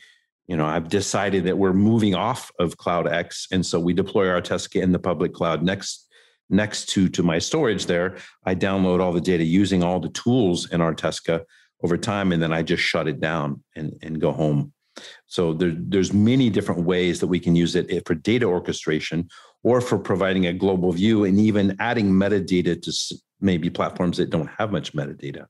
[0.47, 4.25] you know, I've decided that we're moving off of Cloud X, and so we deploy
[4.25, 6.09] Artesca in the public cloud next
[6.53, 10.69] next to to my storage there, I download all the data using all the tools
[10.71, 11.43] in Artesca
[11.83, 14.71] over time, and then I just shut it down and, and go home.
[15.25, 19.27] So there, there's many different ways that we can use it eh, for data orchestration
[19.63, 24.49] or for providing a global view and even adding metadata to maybe platforms that don't
[24.57, 25.45] have much metadata.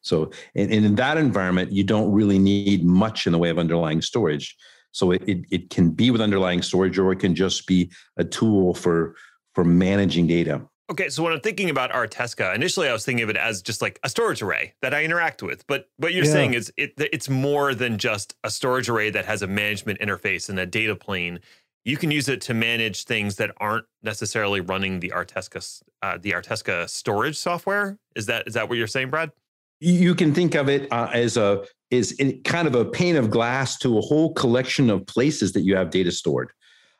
[0.00, 4.02] So and in that environment, you don't really need much in the way of underlying
[4.02, 4.56] storage.
[4.92, 8.24] So it, it, it can be with underlying storage or it can just be a
[8.24, 9.16] tool for
[9.58, 10.62] for managing data.
[10.88, 13.82] Okay, so when I'm thinking about Artesca, initially I was thinking of it as just
[13.82, 15.66] like a storage array that I interact with.
[15.66, 16.32] But what you're yeah.
[16.32, 20.48] saying is it, it's more than just a storage array that has a management interface
[20.48, 21.40] and a data plane.
[21.84, 26.30] You can use it to manage things that aren't necessarily running the Artesca uh, the
[26.30, 27.98] Artesca storage software.
[28.14, 29.32] Is that is that what you're saying, Brad?
[29.80, 33.76] You can think of it uh, as a is kind of a pane of glass
[33.78, 36.52] to a whole collection of places that you have data stored.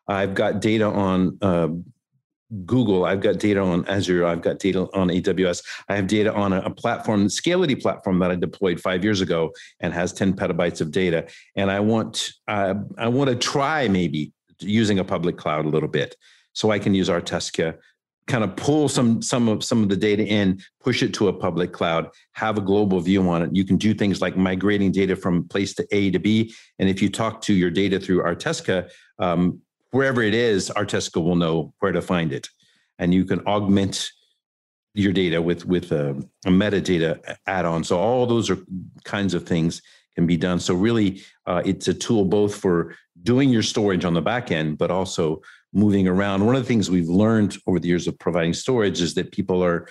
[0.08, 1.68] I've got data on uh,
[2.64, 6.52] Google, I've got data on Azure, I've got data on AWS, I have data on
[6.52, 10.80] a, a platform, Scality platform that I deployed five years ago and has 10 petabytes
[10.80, 11.26] of data.
[11.56, 15.88] And I want uh, I want to try maybe using a public cloud a little
[15.88, 16.16] bit.
[16.52, 17.76] So I can use Artesca,
[18.26, 21.32] kind of pull some some of some of the data in, push it to a
[21.32, 23.50] public cloud, have a global view on it.
[23.54, 26.54] You can do things like migrating data from place to A to B.
[26.78, 31.36] And if you talk to your data through Artesca, um, wherever it is, Artesca will
[31.36, 32.48] know where to find it,
[32.98, 34.10] and you can augment
[34.94, 36.10] your data with with a,
[36.46, 37.84] a metadata add-on.
[37.84, 38.58] So all those are
[39.04, 39.82] kinds of things
[40.14, 40.58] can be done.
[40.58, 44.78] So really, uh, it's a tool both for doing your storage on the back end,
[44.78, 45.40] but also
[45.72, 46.44] moving around.
[46.44, 49.62] One of the things we've learned over the years of providing storage is that people
[49.62, 49.88] are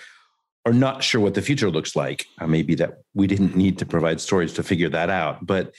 [0.66, 2.26] are not sure what the future looks like.
[2.38, 5.74] Uh, maybe that we didn't need to provide storage to figure that out, but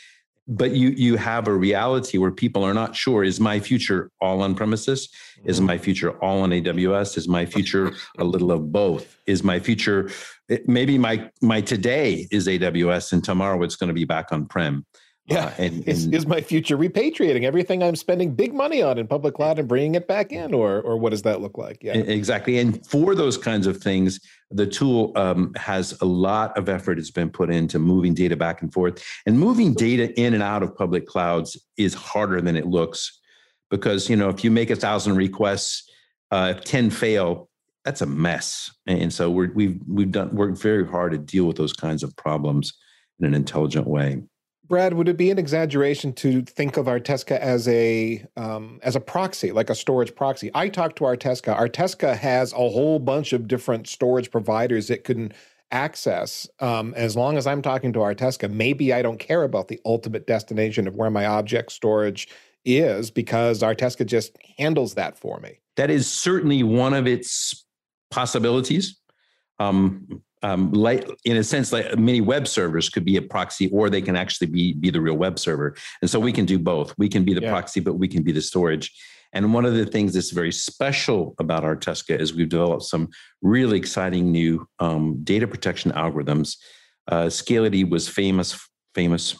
[0.49, 4.41] but you you have a reality where people are not sure is my future all
[4.41, 5.09] on premises?
[5.45, 5.67] Is mm-hmm.
[5.67, 9.17] my future all on aws is my future a little of both?
[9.27, 10.09] Is my future
[10.65, 14.85] maybe my my today is aws and tomorrow it's going to be back on prem
[15.29, 15.45] yeah.
[15.45, 19.07] Uh, and, and is, is, my future repatriating everything I'm spending big money on in
[19.07, 21.83] public cloud and bringing it back in, or or what does that look like?
[21.83, 22.57] Yeah, exactly.
[22.57, 27.11] And for those kinds of things, the tool um, has a lot of effort has
[27.11, 29.03] been put into moving data back and forth.
[29.25, 33.19] And moving data in and out of public clouds is harder than it looks,
[33.69, 35.89] because you know if you make a thousand requests,
[36.31, 37.49] uh, if ten fail,
[37.85, 38.71] that's a mess.
[38.87, 42.15] And so we're, we've we've done worked very hard to deal with those kinds of
[42.15, 42.73] problems
[43.19, 44.23] in an intelligent way.
[44.69, 48.99] Brad, would it be an exaggeration to think of Artesca as a um, as a
[48.99, 50.51] proxy, like a storage proxy?
[50.53, 51.57] I talked to Artesca.
[51.57, 55.33] Artesca has a whole bunch of different storage providers it can
[55.71, 56.47] access.
[56.59, 60.27] Um, as long as I'm talking to Artesca, maybe I don't care about the ultimate
[60.27, 62.27] destination of where my object storage
[62.63, 65.59] is because Artesca just handles that for me.
[65.77, 67.65] That is certainly one of its
[68.11, 68.99] possibilities.
[69.57, 73.89] Um, um, like in a sense, like many web servers could be a proxy, or
[73.89, 75.75] they can actually be be the real web server.
[76.01, 76.93] And so we can do both.
[76.97, 77.51] We can be the yeah.
[77.51, 78.91] proxy, but we can be the storage.
[79.33, 83.09] And one of the things that's very special about Artesca is we've developed some
[83.41, 86.57] really exciting new um, data protection algorithms.
[87.07, 88.59] Uh, Scality was famous
[88.95, 89.35] famous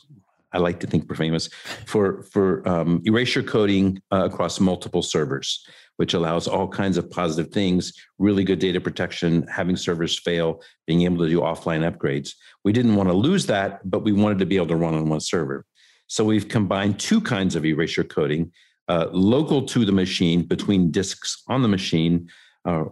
[0.51, 1.49] I like to think we're famous
[1.85, 5.65] for for um, erasure coding uh, across multiple servers,
[5.99, 11.01] which allows all kinds of positive things, really good data protection, having servers fail, being
[11.01, 12.35] able to do offline upgrades.
[12.63, 15.09] We didn't want to lose that, but we wanted to be able to run on
[15.09, 15.65] one server.
[16.07, 18.53] So we've combined two kinds of erasure coding,
[18.87, 22.29] uh, local to the machine between disks on the machine
[22.65, 22.85] uh,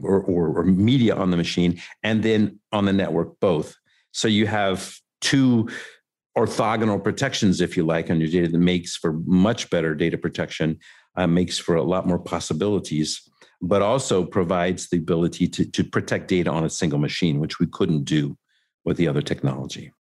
[0.00, 3.76] or, or, or media on the machine, and then on the network both.
[4.12, 5.68] So you have two
[6.34, 10.78] orthogonal protections, if you like, on your data that makes for much better data protection
[11.16, 13.28] uh, makes for a lot more possibilities,
[13.60, 17.66] but also provides the ability to, to protect data on a single machine, which we
[17.66, 18.36] couldn't do
[18.84, 19.92] with the other technology.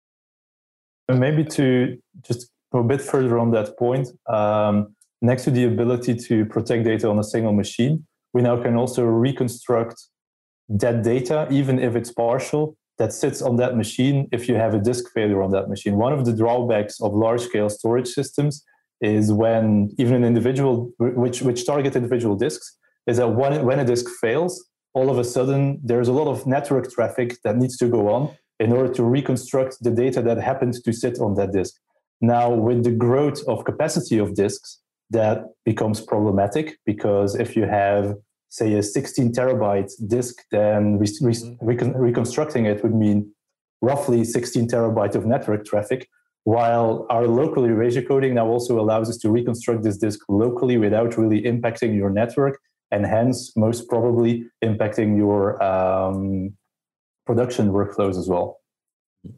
[1.08, 5.66] And maybe to just go a bit further on that point, um, next to the
[5.66, 10.02] ability to protect data on a single machine, we now can also reconstruct
[10.70, 14.80] that data, even if it's partial, that sits on that machine if you have a
[14.80, 15.96] disk failure on that machine.
[15.98, 18.64] One of the drawbacks of large scale storage systems
[19.04, 23.86] is when even an individual which which target individual disks is that when when a
[23.86, 24.54] disk fails
[24.94, 28.32] all of a sudden there's a lot of network traffic that needs to go on
[28.60, 31.74] in order to reconstruct the data that happened to sit on that disk
[32.22, 38.16] now with the growth of capacity of disks that becomes problematic because if you have
[38.50, 41.98] say a 16 terabyte disk then re- re- mm-hmm.
[41.98, 43.30] reconstructing it would mean
[43.82, 46.08] roughly 16 terabyte of network traffic
[46.46, 51.18] while our local erasure coding now also allows us to reconstruct this disk locally without
[51.18, 52.60] really impacting your network
[52.92, 56.54] and hence most probably impacting your um,
[57.26, 58.60] production workflows as well.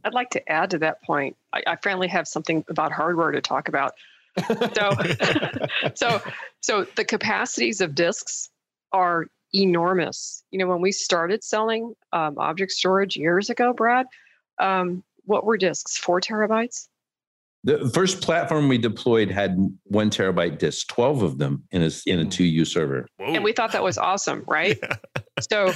[0.03, 1.37] I'd like to add to that point.
[1.53, 3.93] I, I finally have something about hardware to talk about.
[4.73, 4.91] So,
[5.95, 6.21] so,
[6.61, 8.49] so the capacities of disks
[8.91, 10.43] are enormous.
[10.51, 14.07] You know, when we started selling um, object storage years ago, Brad,
[14.59, 15.97] um, what were disks?
[15.97, 16.87] Four terabytes?
[17.65, 22.19] The first platform we deployed had one terabyte disks, 12 of them in a, in
[22.19, 22.63] a 2U hmm.
[22.63, 23.07] server.
[23.17, 23.33] Whoa.
[23.33, 24.79] And we thought that was awesome, right?
[25.37, 25.41] Yeah.
[25.51, 25.73] so,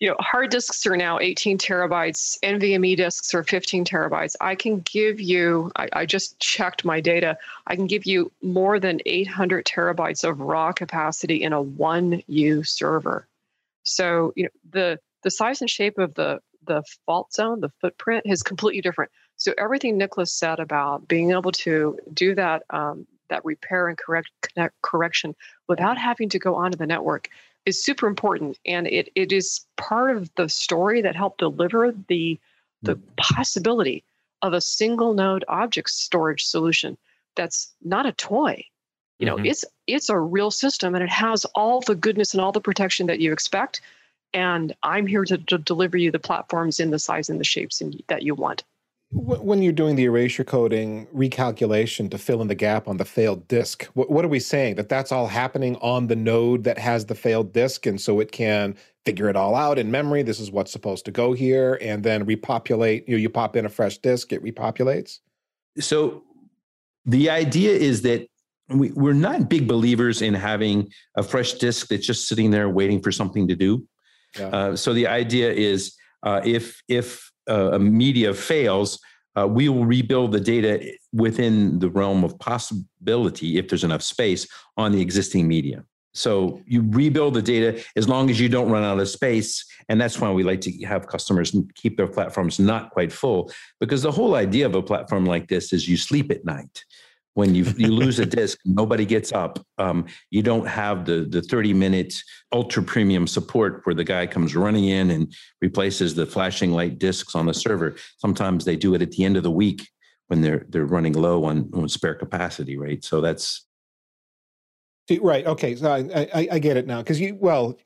[0.00, 4.34] you know, hard disks are now 18 terabytes, NVMe disks are 15 terabytes.
[4.40, 8.80] I can give you, I, I just checked my data, I can give you more
[8.80, 13.26] than 800 terabytes of raw capacity in a 1U server.
[13.82, 18.24] So, you know, the the size and shape of the the fault zone, the footprint
[18.26, 19.10] is completely different.
[19.42, 24.30] So everything Nicolas said about being able to do that um, that repair and correct
[24.40, 25.34] connect, correction
[25.66, 27.28] without having to go onto the network
[27.66, 32.38] is super important, and it it is part of the story that helped deliver the
[32.82, 33.16] the mm.
[33.16, 34.04] possibility
[34.42, 36.96] of a single node object storage solution
[37.34, 38.64] that's not a toy
[39.18, 39.46] you know mm-hmm.
[39.46, 43.06] it's it's a real system and it has all the goodness and all the protection
[43.06, 43.80] that you expect
[44.34, 47.80] and i'm here to, to deliver you the platforms in the size and the shapes
[47.80, 48.64] in, that you want
[49.14, 53.46] when you're doing the erasure coding recalculation to fill in the gap on the failed
[53.46, 54.76] disk, what, what, are we saying?
[54.76, 58.32] That that's all happening on the node that has the failed disk, and so it
[58.32, 60.22] can figure it all out in memory.
[60.22, 63.06] This is what's supposed to go here, and then repopulate.
[63.06, 65.18] You know, you pop in a fresh disk, it repopulates.
[65.78, 66.22] So
[67.04, 68.26] the idea is that
[68.68, 73.02] we, we're not big believers in having a fresh disk that's just sitting there waiting
[73.02, 73.86] for something to do.
[74.38, 74.46] Yeah.
[74.46, 78.98] Uh, so the idea is uh, if if uh, a media fails,
[79.36, 84.46] uh, we will rebuild the data within the realm of possibility if there's enough space
[84.76, 85.84] on the existing media.
[86.14, 89.64] So you rebuild the data as long as you don't run out of space.
[89.88, 93.50] And that's why we like to have customers keep their platforms not quite full,
[93.80, 96.84] because the whole idea of a platform like this is you sleep at night
[97.34, 99.64] when you you lose a disc nobody gets up.
[99.78, 102.14] Um, you don't have the the 30 minute
[102.52, 107.34] ultra premium support where the guy comes running in and replaces the flashing light discs
[107.34, 107.96] on the server.
[108.18, 109.88] Sometimes they do it at the end of the week
[110.28, 113.04] when they're they're running low on, on spare capacity right?
[113.04, 113.66] So that's
[115.20, 117.76] right okay so i i, I get it now because you well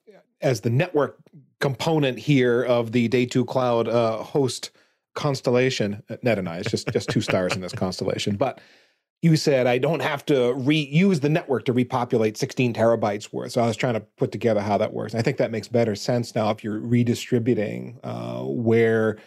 [0.41, 1.19] as the network
[1.61, 4.71] component here of the day two cloud uh, host
[5.15, 8.61] constellation Ned and i it's just just two stars in this constellation but
[9.23, 13.53] you said I don't have to reuse the network to repopulate 16 terabytes worth.
[13.53, 15.15] So I was trying to put together how that works.
[15.15, 19.19] I think that makes better sense now if you're redistributing uh, where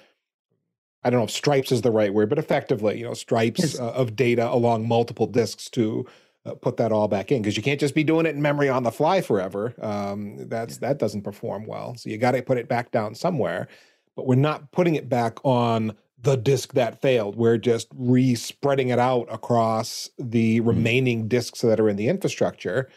[1.03, 3.91] I don't know if stripes is the right word, but effectively, you know, stripes uh,
[3.91, 6.05] of data along multiple disks to
[6.45, 8.70] uh, put that all back in because you can't just be doing it in memory
[8.70, 9.74] on the fly forever.
[9.82, 10.89] Um, that's yeah.
[10.89, 11.95] that doesn't perform well.
[11.95, 13.68] So you got to put it back down somewhere.
[14.16, 17.36] But we're not putting it back on the disk that failed.
[17.36, 20.67] We're just re-spreading it out across the mm-hmm.
[20.67, 22.89] remaining disks that are in the infrastructure,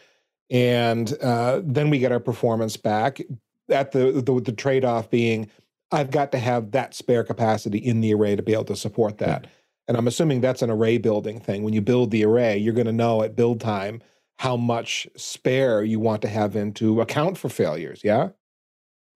[0.49, 3.21] and uh, then we get our performance back.
[3.69, 5.49] At the, the the trade-off being,
[5.89, 9.19] I've got to have that spare capacity in the array to be able to support
[9.19, 9.47] that.
[9.87, 11.63] And I'm assuming that's an array building thing.
[11.63, 14.01] When you build the array, you're going to know at build time
[14.39, 18.01] how much spare you want to have in to account for failures.
[18.03, 18.29] Yeah.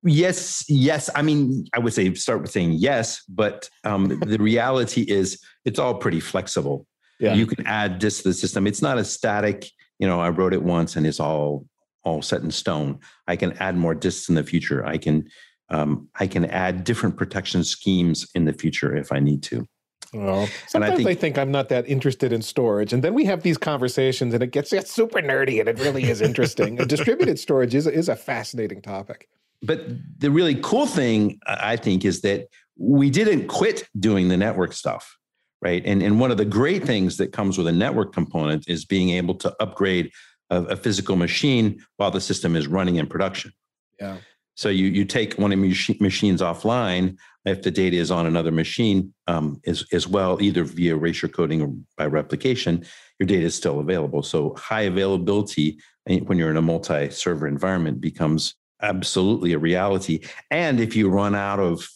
[0.04, 1.10] Yes, yes.
[1.16, 5.80] I mean, I would say start with saying yes, but um, the reality is it's
[5.80, 6.86] all pretty flexible.
[7.20, 7.34] Yeah.
[7.34, 8.68] You can add this to the system.
[8.68, 9.70] It's not a static,
[10.00, 11.66] you know, I wrote it once and it's all
[12.04, 13.00] all set in stone.
[13.28, 14.86] I can add more disks in the future.
[14.86, 15.28] I can
[15.70, 19.66] um, I can add different protection schemes in the future if I need to.
[20.14, 23.26] Well, sometimes I think, I think, I'm not that interested in storage, and then we
[23.26, 26.78] have these conversations, and it gets, gets super nerdy, and it really is interesting.
[26.78, 29.28] distributed storage is is a fascinating topic.
[29.62, 29.88] But
[30.20, 32.48] the really cool thing, I think, is that
[32.78, 35.18] we didn't quit doing the network stuff,
[35.62, 35.82] right?
[35.86, 39.10] And and one of the great things that comes with a network component is being
[39.12, 40.12] able to upgrade
[40.50, 43.52] a, a physical machine while the system is running in production.
[44.00, 44.18] Yeah.
[44.56, 48.52] So you you take one of your machines offline if the data is on another
[48.52, 52.86] machine um, as as well, either via erasure coding or by replication,
[53.20, 54.22] your data is still available.
[54.22, 60.22] So high availability eh, when you're in a multi-server environment becomes absolutely a reality.
[60.52, 61.88] And if you run out of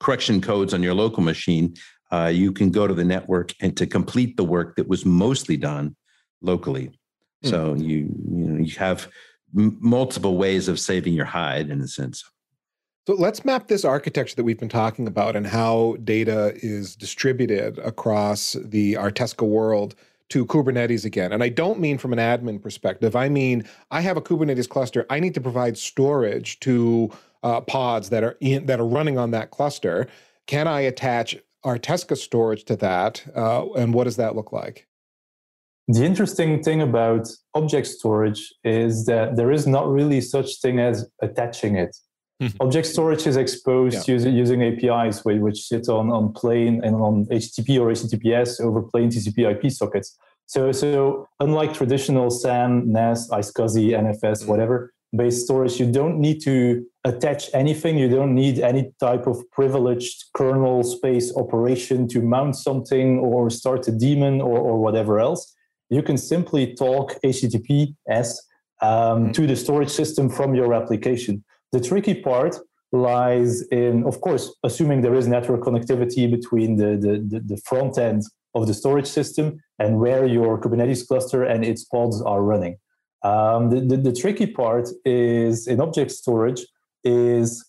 [0.00, 1.74] correction codes on your local machine,
[2.12, 5.56] uh, you can go to the network and to complete the work that was mostly
[5.56, 5.96] done
[6.40, 6.90] locally.
[7.44, 7.50] Mm.
[7.50, 9.08] So you you know you have
[9.52, 12.24] multiple ways of saving your hide in a sense.
[13.06, 17.78] So let's map this architecture that we've been talking about and how data is distributed
[17.78, 19.94] across the Artesca world
[20.30, 21.32] to Kubernetes again.
[21.32, 23.14] And I don't mean from an admin perspective.
[23.14, 25.06] I mean, I have a Kubernetes cluster.
[25.08, 27.10] I need to provide storage to
[27.42, 30.08] uh, pods that are in, that are running on that cluster.
[30.46, 33.24] Can I attach Artesca storage to that?
[33.34, 34.86] Uh, and what does that look like?
[35.88, 41.08] The interesting thing about object storage is that there is not really such thing as
[41.22, 41.96] attaching it.
[42.42, 42.56] Mm-hmm.
[42.60, 44.14] Object storage is exposed yeah.
[44.14, 49.08] using, using APIs which sit on, on plain and on HTTP or HTTPS over plain
[49.08, 50.18] TCP IP sockets.
[50.46, 54.50] So, so unlike traditional SAN, NAS, iSCSI, NFS, mm-hmm.
[54.50, 57.96] whatever based storage, you don't need to attach anything.
[57.96, 63.88] You don't need any type of privileged kernel space operation to mount something or start
[63.88, 65.56] a daemon or, or whatever else
[65.88, 68.36] you can simply talk HTTPS
[68.82, 69.32] um, mm-hmm.
[69.32, 71.44] to the storage system from your application.
[71.76, 72.58] The tricky part
[72.90, 78.22] lies in, of course, assuming there is network connectivity between the, the, the, front end
[78.54, 82.78] of the storage system and where your Kubernetes cluster and its pods are running.
[83.22, 86.62] Um, the, the, the, tricky part is in object storage
[87.04, 87.62] is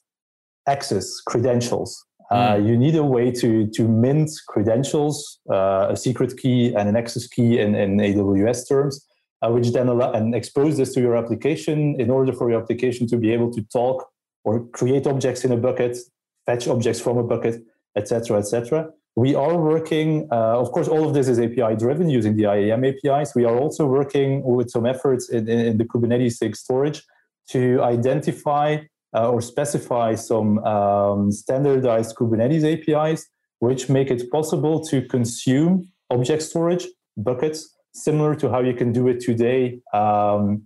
[0.69, 2.05] access credentials.
[2.31, 2.65] Uh, hmm.
[2.65, 7.27] you need a way to to mint credentials, uh, a secret key and an access
[7.27, 9.05] key in, in AWS terms,
[9.41, 13.07] uh, which then allow, and expose this to your application in order for your application
[13.07, 14.09] to be able to talk
[14.43, 15.97] or create objects in a bucket,
[16.45, 17.61] fetch objects from a bucket,
[17.95, 18.89] etc., etc.
[19.15, 22.85] We are working, uh, of course, all of this is API driven using the IAM
[22.85, 23.33] APIs.
[23.35, 27.03] We are also working with some efforts in, in the Kubernetes storage
[27.49, 28.77] to identify
[29.15, 33.27] uh, or specify some um, standardized Kubernetes APIs,
[33.59, 39.07] which make it possible to consume object storage buckets, similar to how you can do
[39.07, 40.63] it today um,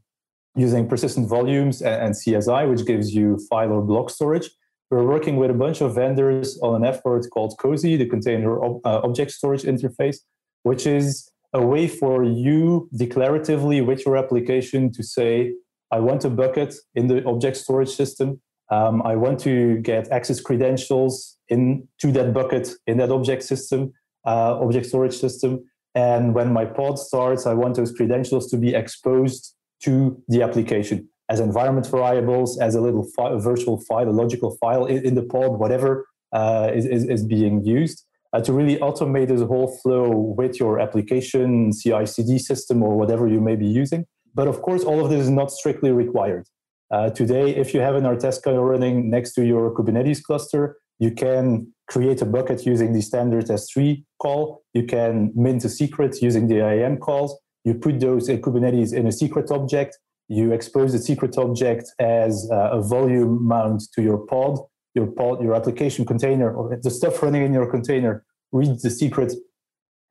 [0.56, 4.50] using persistent volumes and, and, CSI, which gives you file or block storage.
[4.90, 8.82] We're working with a bunch of vendors on an effort called COSI, the Container Ob-
[8.86, 10.18] uh, Object Storage Interface,
[10.64, 15.54] which is a way for you declaratively with your application to say,
[15.92, 18.42] I want a bucket in the object storage system.
[18.70, 23.92] Um, I want to get access credentials into that bucket in that object system,
[24.26, 25.66] uh, object storage system.
[25.96, 31.10] And when my pod starts, I want those credentials to be exposed to the application
[31.32, 35.16] as environment variables, as a little fi- a virtual file, a logical file in, in
[35.16, 38.06] the pod, whatever uh, is, is, is, being used.
[38.34, 43.28] Uh, to really automate this whole flow with your application, CI CD system, or whatever
[43.28, 44.06] you may be using.
[44.34, 46.46] But of course, all of this is not strictly required.
[46.92, 51.74] Uh, today, if you have an Artesca running next to your Kubernetes cluster, you can
[51.92, 54.64] create a bucket using the standard S3 call.
[54.74, 57.38] You can mint a secret using the IAM calls.
[57.66, 60.00] You put those in Kubernetes in a secret object.
[60.30, 64.60] You expose the secret object as uh, a volume mount to your pod.
[64.96, 69.34] Your pod, your application container, or the stuff running in your container reads the secret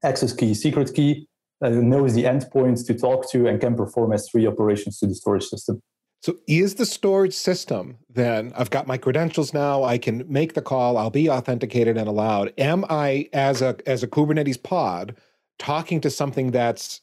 [0.04, 0.52] access key.
[0.54, 1.28] Secret key
[1.64, 5.44] uh, knows the endpoints to talk to and can perform S3 operations to the storage
[5.44, 5.80] system.
[6.22, 10.62] So is the storage system then I've got my credentials now, I can make the
[10.62, 12.52] call, I'll be authenticated and allowed.
[12.58, 15.16] Am I as a as a Kubernetes pod
[15.58, 17.00] talking to something that's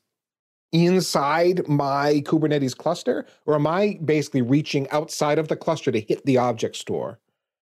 [0.72, 6.26] inside my Kubernetes cluster or am I basically reaching outside of the cluster to hit
[6.26, 7.20] the object store?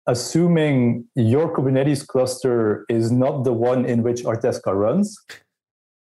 [0.07, 5.17] assuming your Kubernetes cluster is not the one in which Artesca runs,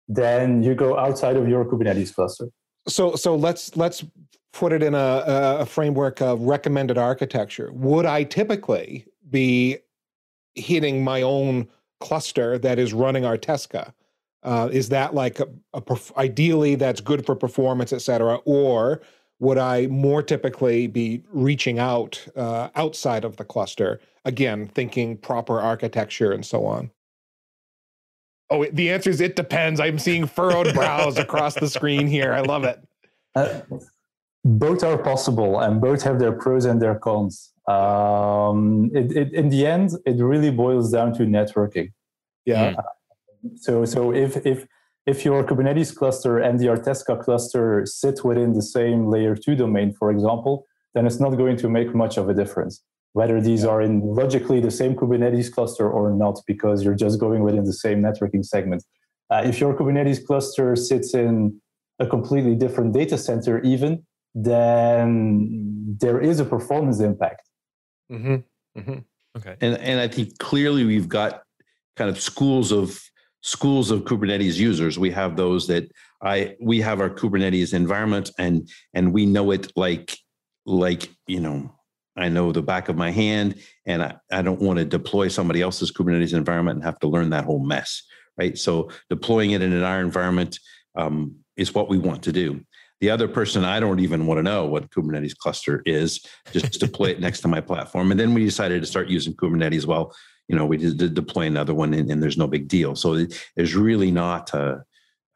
[0.07, 2.47] then you go outside of your Kubernetes cluster.
[2.87, 4.03] So so let's let's
[4.53, 5.23] put it in a,
[5.59, 7.71] a framework of recommended architecture.
[7.73, 9.77] Would I typically be
[10.55, 11.67] hitting my own
[11.99, 13.93] cluster that is running Artesca?
[14.43, 19.01] Uh, is that like a, a perf- ideally that's good for performance, et cetera, or
[19.39, 23.99] would I more typically be reaching out uh, outside of the cluster?
[24.25, 26.91] Again, thinking proper architecture and so on.
[28.49, 29.79] Oh, the answer is it depends.
[29.79, 32.33] I'm seeing furrowed brows across the screen here.
[32.33, 32.79] I love it.
[33.33, 33.61] Uh,
[34.43, 37.53] both are possible, and both have their pros and their cons.
[37.67, 41.93] Um, it, it, in the end, it really boils down to networking.
[42.45, 42.75] Yeah.
[42.77, 42.81] Uh,
[43.55, 44.67] so, so if if
[45.05, 49.93] if your Kubernetes cluster and the Artesca cluster sit within the same layer two domain,
[49.93, 52.83] for example, then it's not going to make much of a difference
[53.13, 57.43] whether these are in logically the same Kubernetes cluster or not, because you're just going
[57.43, 58.83] within the same networking segment.
[59.29, 61.61] Uh, if your Kubernetes cluster sits in
[61.99, 67.47] a completely different data center, even, then there is a performance impact.
[68.11, 68.79] Mm-hmm.
[68.79, 68.99] Mm-hmm.
[69.37, 69.55] Okay.
[69.61, 71.43] And and I think clearly we've got
[71.95, 73.01] kind of schools of
[73.41, 74.99] schools of Kubernetes users.
[74.99, 79.71] We have those that I we have our Kubernetes environment and and we know it
[79.75, 80.17] like
[80.65, 81.73] like you know
[82.17, 83.55] I know the back of my hand
[83.85, 87.29] and I, I don't want to deploy somebody else's Kubernetes environment and have to learn
[87.29, 88.03] that whole mess.
[88.37, 88.57] Right.
[88.57, 90.59] So deploying it in our environment
[90.95, 92.61] um, is what we want to do.
[93.01, 97.07] The other person, I don't even want to know what Kubernetes cluster is, just deploy
[97.07, 98.11] it next to my platform.
[98.11, 99.85] And then we decided to start using Kubernetes.
[99.85, 100.15] Well,
[100.47, 102.95] you know, we did deploy another one and, and there's no big deal.
[102.95, 103.25] So
[103.55, 104.83] there's really not a,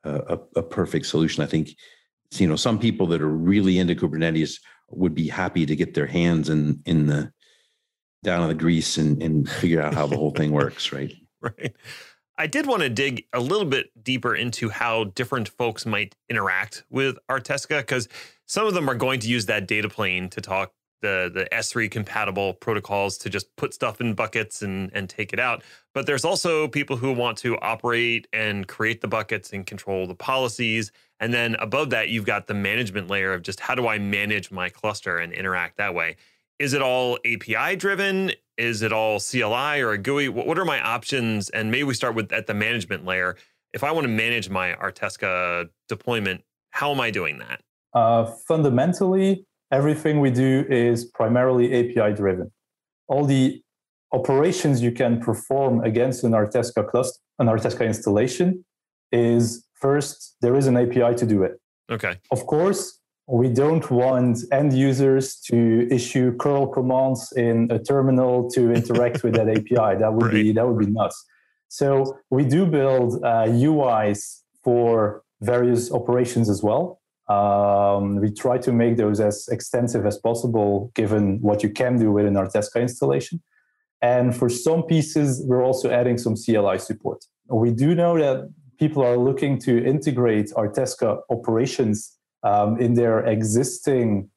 [0.03, 1.43] a, a perfect solution.
[1.43, 1.70] I think,
[2.34, 4.59] you know, some people that are really into Kubernetes
[4.89, 7.32] would be happy to get their hands in in the
[8.24, 11.13] down in the grease and, and figure out how the whole thing works, right?
[11.41, 11.76] Right.
[12.38, 16.84] I did want to dig a little bit deeper into how different folks might interact
[16.90, 18.10] with Artesca because
[18.46, 21.90] some of them are going to use that data plane to talk the the S3
[21.90, 25.64] compatible protocols to just put stuff in buckets and and take it out.
[25.94, 30.16] But there's also people who want to operate and create the buckets and control the
[30.16, 30.92] policies.
[31.20, 34.52] And then above that, you've got the management layer of just how do I manage
[34.52, 36.18] my cluster and interact that way.
[36.60, 38.32] Is it all API driven?
[38.58, 40.30] Is it all CLI or a GUI?
[40.30, 41.49] What are my options?
[41.49, 43.36] And maybe we start with at the management layer.
[43.74, 46.41] If I want to manage my Artesca deployment,
[46.72, 47.62] how am I doing that?
[47.93, 52.51] Uh, fundamentally, everything we do is primarily API driven.
[53.08, 53.62] All the
[54.14, 58.64] operations you can perform against an Artesca cluster, an Artesca installation,
[59.12, 61.60] is first there is an API to do it.
[61.91, 62.18] Okay.
[62.32, 68.71] Of course, we don't want end users to issue curl commands in a terminal to
[68.71, 69.97] interact with that API.
[69.99, 70.34] That would right.
[70.34, 71.26] be that would be nuts.
[71.67, 77.01] So we do build uh, UIs for various operations as well.
[77.28, 82.11] Um, we try to make those as extensive as possible, given what you can do
[82.11, 83.41] with an Artesca installation.
[84.01, 87.26] And for some pieces, we're also adding some CLI support.
[87.49, 88.47] We do know that
[88.78, 92.14] people are looking to integrate Artesca operations
[92.46, 94.30] um, in their existing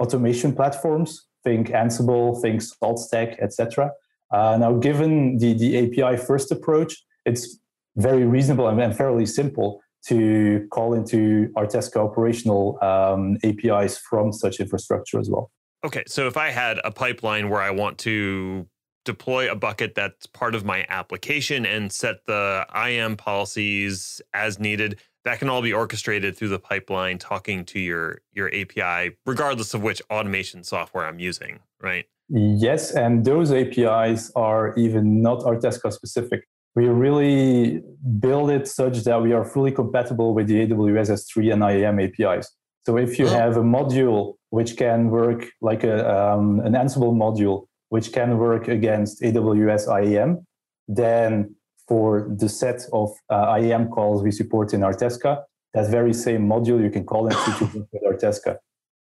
[0.00, 1.26] automation platforms.
[1.42, 3.90] Think Ansible, think SaltStack, etc.
[4.32, 7.58] Uh, now, given the, the API first approach, it's
[7.96, 15.18] very reasonable and fairly simple to call into Artesca operational um, APIs from such infrastructure
[15.18, 15.50] as well.
[15.84, 18.68] Okay, so if I had a pipeline where I want to
[19.04, 25.00] deploy a bucket that's part of my application and set the IAM policies as needed,
[25.26, 29.82] that can all be orchestrated through the pipeline talking to your your API regardless of
[29.82, 32.06] which automation software I'm using, right?
[32.28, 37.82] Yes, and those APIs are even not Artesca specific we really
[38.20, 42.52] build it such that we are fully compatible with the AWS S3 and IAM APIs.
[42.84, 43.30] So if you oh.
[43.30, 48.68] have a module which can work like a, um, an Ansible module, which can work
[48.68, 50.46] against AWS IAM,
[50.86, 51.56] then
[51.88, 55.42] for the set of uh, IAM calls we support in Artesca,
[55.74, 58.56] that very same module you can call into to work with Artesca.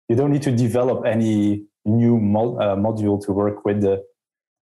[0.09, 4.03] You don't need to develop any new mo- uh, module to work with the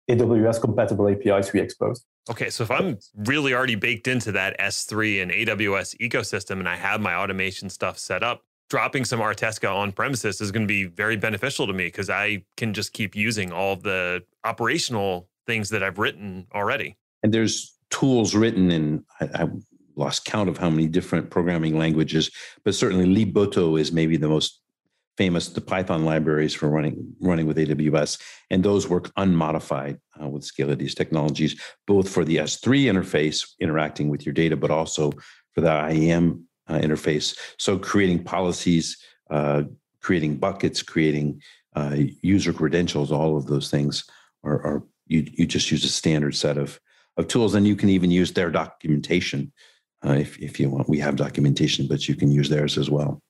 [0.09, 2.03] AWS compatible APIs we expose.
[2.29, 6.75] Okay, so if I'm really already baked into that S3 and AWS ecosystem and I
[6.75, 10.85] have my automation stuff set up, dropping some Artesca on premises is going to be
[10.85, 15.83] very beneficial to me because I can just keep using all the operational things that
[15.83, 16.97] I've written already.
[17.23, 19.47] And there's tools written in, I, I
[19.95, 22.31] lost count of how many different programming languages,
[22.65, 24.59] but certainly Libotto is maybe the most
[25.15, 28.19] famous the Python libraries for running running with AWS,
[28.49, 34.25] and those work unmodified uh, with Scality's technologies, both for the S3 interface interacting with
[34.25, 35.11] your data, but also
[35.51, 37.37] for the IAM uh, interface.
[37.59, 38.97] So creating policies,
[39.29, 39.63] uh,
[40.01, 41.43] creating buckets, creating
[41.75, 44.03] uh, user credentials, all of those things
[44.43, 46.79] are, are you you just use a standard set of
[47.17, 49.51] of tools, and you can even use their documentation
[50.05, 50.89] uh, if if you want.
[50.89, 53.21] We have documentation, but you can use theirs as well.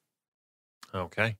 [0.93, 1.35] Okay.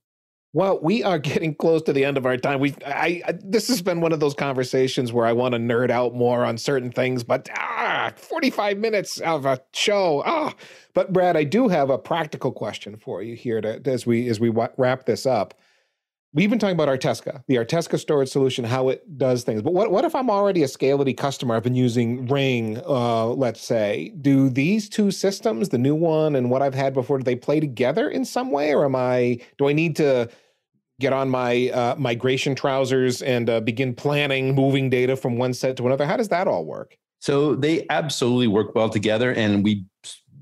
[0.52, 2.60] Well, we are getting close to the end of our time.
[2.60, 5.90] We, I, I this has been one of those conversations where I want to nerd
[5.90, 10.22] out more on certain things, but ah, forty-five minutes of a show.
[10.24, 10.54] Ah,
[10.94, 14.38] but Brad, I do have a practical question for you here to, as we as
[14.38, 15.54] we wrap this up.
[16.34, 19.62] We've been talking about Artesca, the Artesca storage solution, how it does things.
[19.62, 21.54] But what, what if I'm already a Scality customer?
[21.54, 24.12] I've been using Ring, uh, let's say.
[24.20, 27.60] Do these two systems, the new one and what I've had before, do they play
[27.60, 29.38] together in some way, or am I?
[29.58, 30.28] Do I need to
[30.98, 35.76] get on my uh, migration trousers and uh, begin planning moving data from one set
[35.76, 36.04] to another?
[36.04, 36.98] How does that all work?
[37.20, 39.84] So they absolutely work well together, and we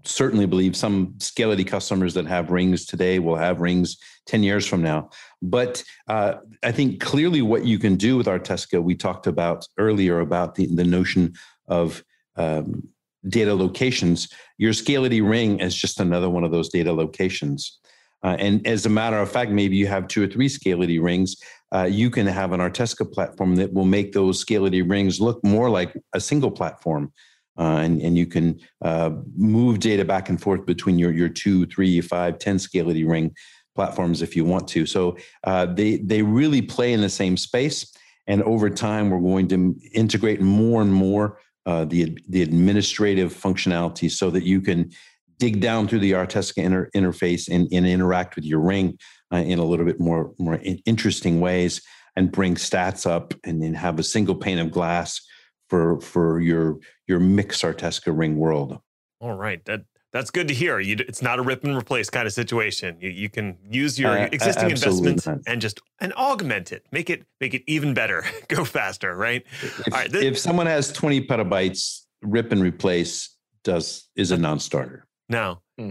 [0.04, 4.82] certainly believe some Scality customers that have rings today will have rings 10 years from
[4.82, 5.10] now.
[5.42, 10.20] But uh, I think clearly what you can do with Artesca, we talked about earlier
[10.20, 11.34] about the, the notion
[11.66, 12.04] of
[12.36, 12.88] um,
[13.28, 14.28] data locations.
[14.58, 17.78] Your Scality ring is just another one of those data locations.
[18.24, 21.36] Uh, and as a matter of fact, maybe you have two or three Scality rings.
[21.74, 25.68] Uh, you can have an Artesca platform that will make those Scality rings look more
[25.68, 27.12] like a single platform.
[27.58, 31.66] Uh, and, and you can uh, move data back and forth between your, your two,
[31.66, 33.34] three, five, 10 Scality ring
[33.74, 34.86] platforms if you want to.
[34.86, 37.92] So uh, they, they really play in the same space.
[38.26, 44.10] And over time, we're going to integrate more and more uh, the, the administrative functionality
[44.10, 44.90] so that you can
[45.38, 48.96] dig down through the Artesca inter- interface and, and, interact with your ring
[49.32, 51.82] uh, in a little bit more, more interesting ways
[52.16, 55.20] and bring stats up and then have a single pane of glass
[55.68, 58.78] for for your your mix Artesca ring world.
[59.20, 59.82] All right, that
[60.12, 60.78] that's good to hear.
[60.78, 62.96] You, it's not a rip and replace kind of situation.
[63.00, 65.38] You, you can use your uh, existing investments not.
[65.46, 69.42] and just and augment it, make it make it even better, go faster, right?
[69.62, 70.12] If, All right.
[70.12, 75.06] This, if someone has twenty petabytes, rip and replace does is a non-starter.
[75.28, 75.60] No.
[75.78, 75.90] Hmm.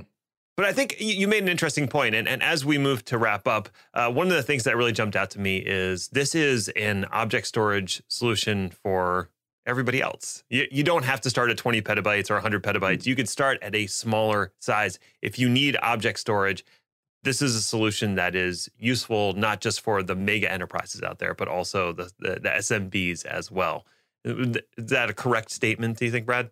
[0.57, 3.47] But I think you made an interesting point, and, and as we move to wrap
[3.47, 6.69] up, uh, one of the things that really jumped out to me is this is
[6.69, 9.30] an object storage solution for
[9.66, 10.43] everybody else.
[10.49, 13.05] You, you don't have to start at 20 petabytes or 100 petabytes.
[13.05, 14.99] You could start at a smaller size.
[15.22, 16.66] If you need object storage,
[17.24, 21.34] this is a solution that is useful not just for the mega enterprises out there,
[21.34, 23.86] but also the, the, the SMBs as well.
[24.24, 26.49] Is that a correct statement, do you think, Brad?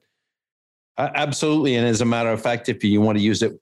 [0.98, 1.76] Uh, absolutely.
[1.76, 3.60] And as a matter of fact, if you want to use it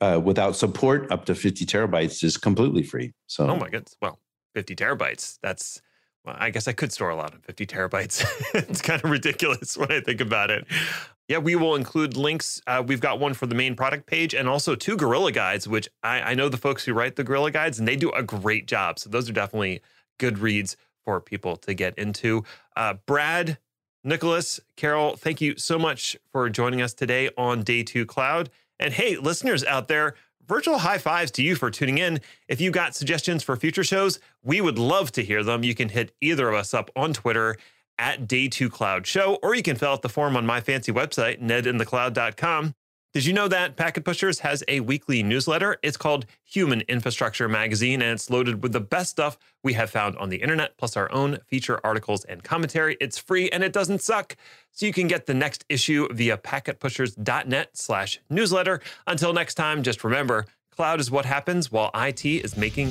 [0.00, 3.12] uh, without support, up to 50 terabytes is completely free.
[3.26, 3.96] So, oh my goodness.
[4.00, 4.18] Well,
[4.54, 5.38] 50 terabytes.
[5.42, 5.82] That's
[6.26, 8.24] I guess I could store a lot on 50 terabytes.
[8.54, 10.66] it's kind of ridiculous when I think about it.
[11.28, 12.60] Yeah, we will include links.
[12.66, 15.88] Uh, we've got one for the main product page and also two Gorilla guides, which
[16.02, 18.66] I, I know the folks who write the Gorilla guides and they do a great
[18.66, 18.98] job.
[18.98, 19.80] So those are definitely
[20.18, 22.44] good reads for people to get into.
[22.76, 23.58] Uh, Brad,
[24.04, 28.50] Nicolas, Carol, thank you so much for joining us today on Day Two Cloud.
[28.78, 30.14] And hey, listeners out there,
[30.50, 32.20] virtual high fives to you for tuning in.
[32.48, 35.62] If you got suggestions for future shows, we would love to hear them.
[35.62, 37.56] You can hit either of us up on Twitter
[38.00, 40.90] at Day 2 Cloud Show, or you can fill out the form on my fancy
[40.90, 42.74] website, nedinthecloud.com.
[43.12, 45.78] Did you know that Packet Pushers has a weekly newsletter?
[45.82, 50.16] It's called Human Infrastructure Magazine, and it's loaded with the best stuff we have found
[50.18, 52.96] on the internet, plus our own feature articles and commentary.
[53.00, 54.36] It's free and it doesn't suck.
[54.70, 58.80] So you can get the next issue via packetpushers.net slash newsletter.
[59.08, 62.88] Until next time, just remember, cloud is what happens while IT is making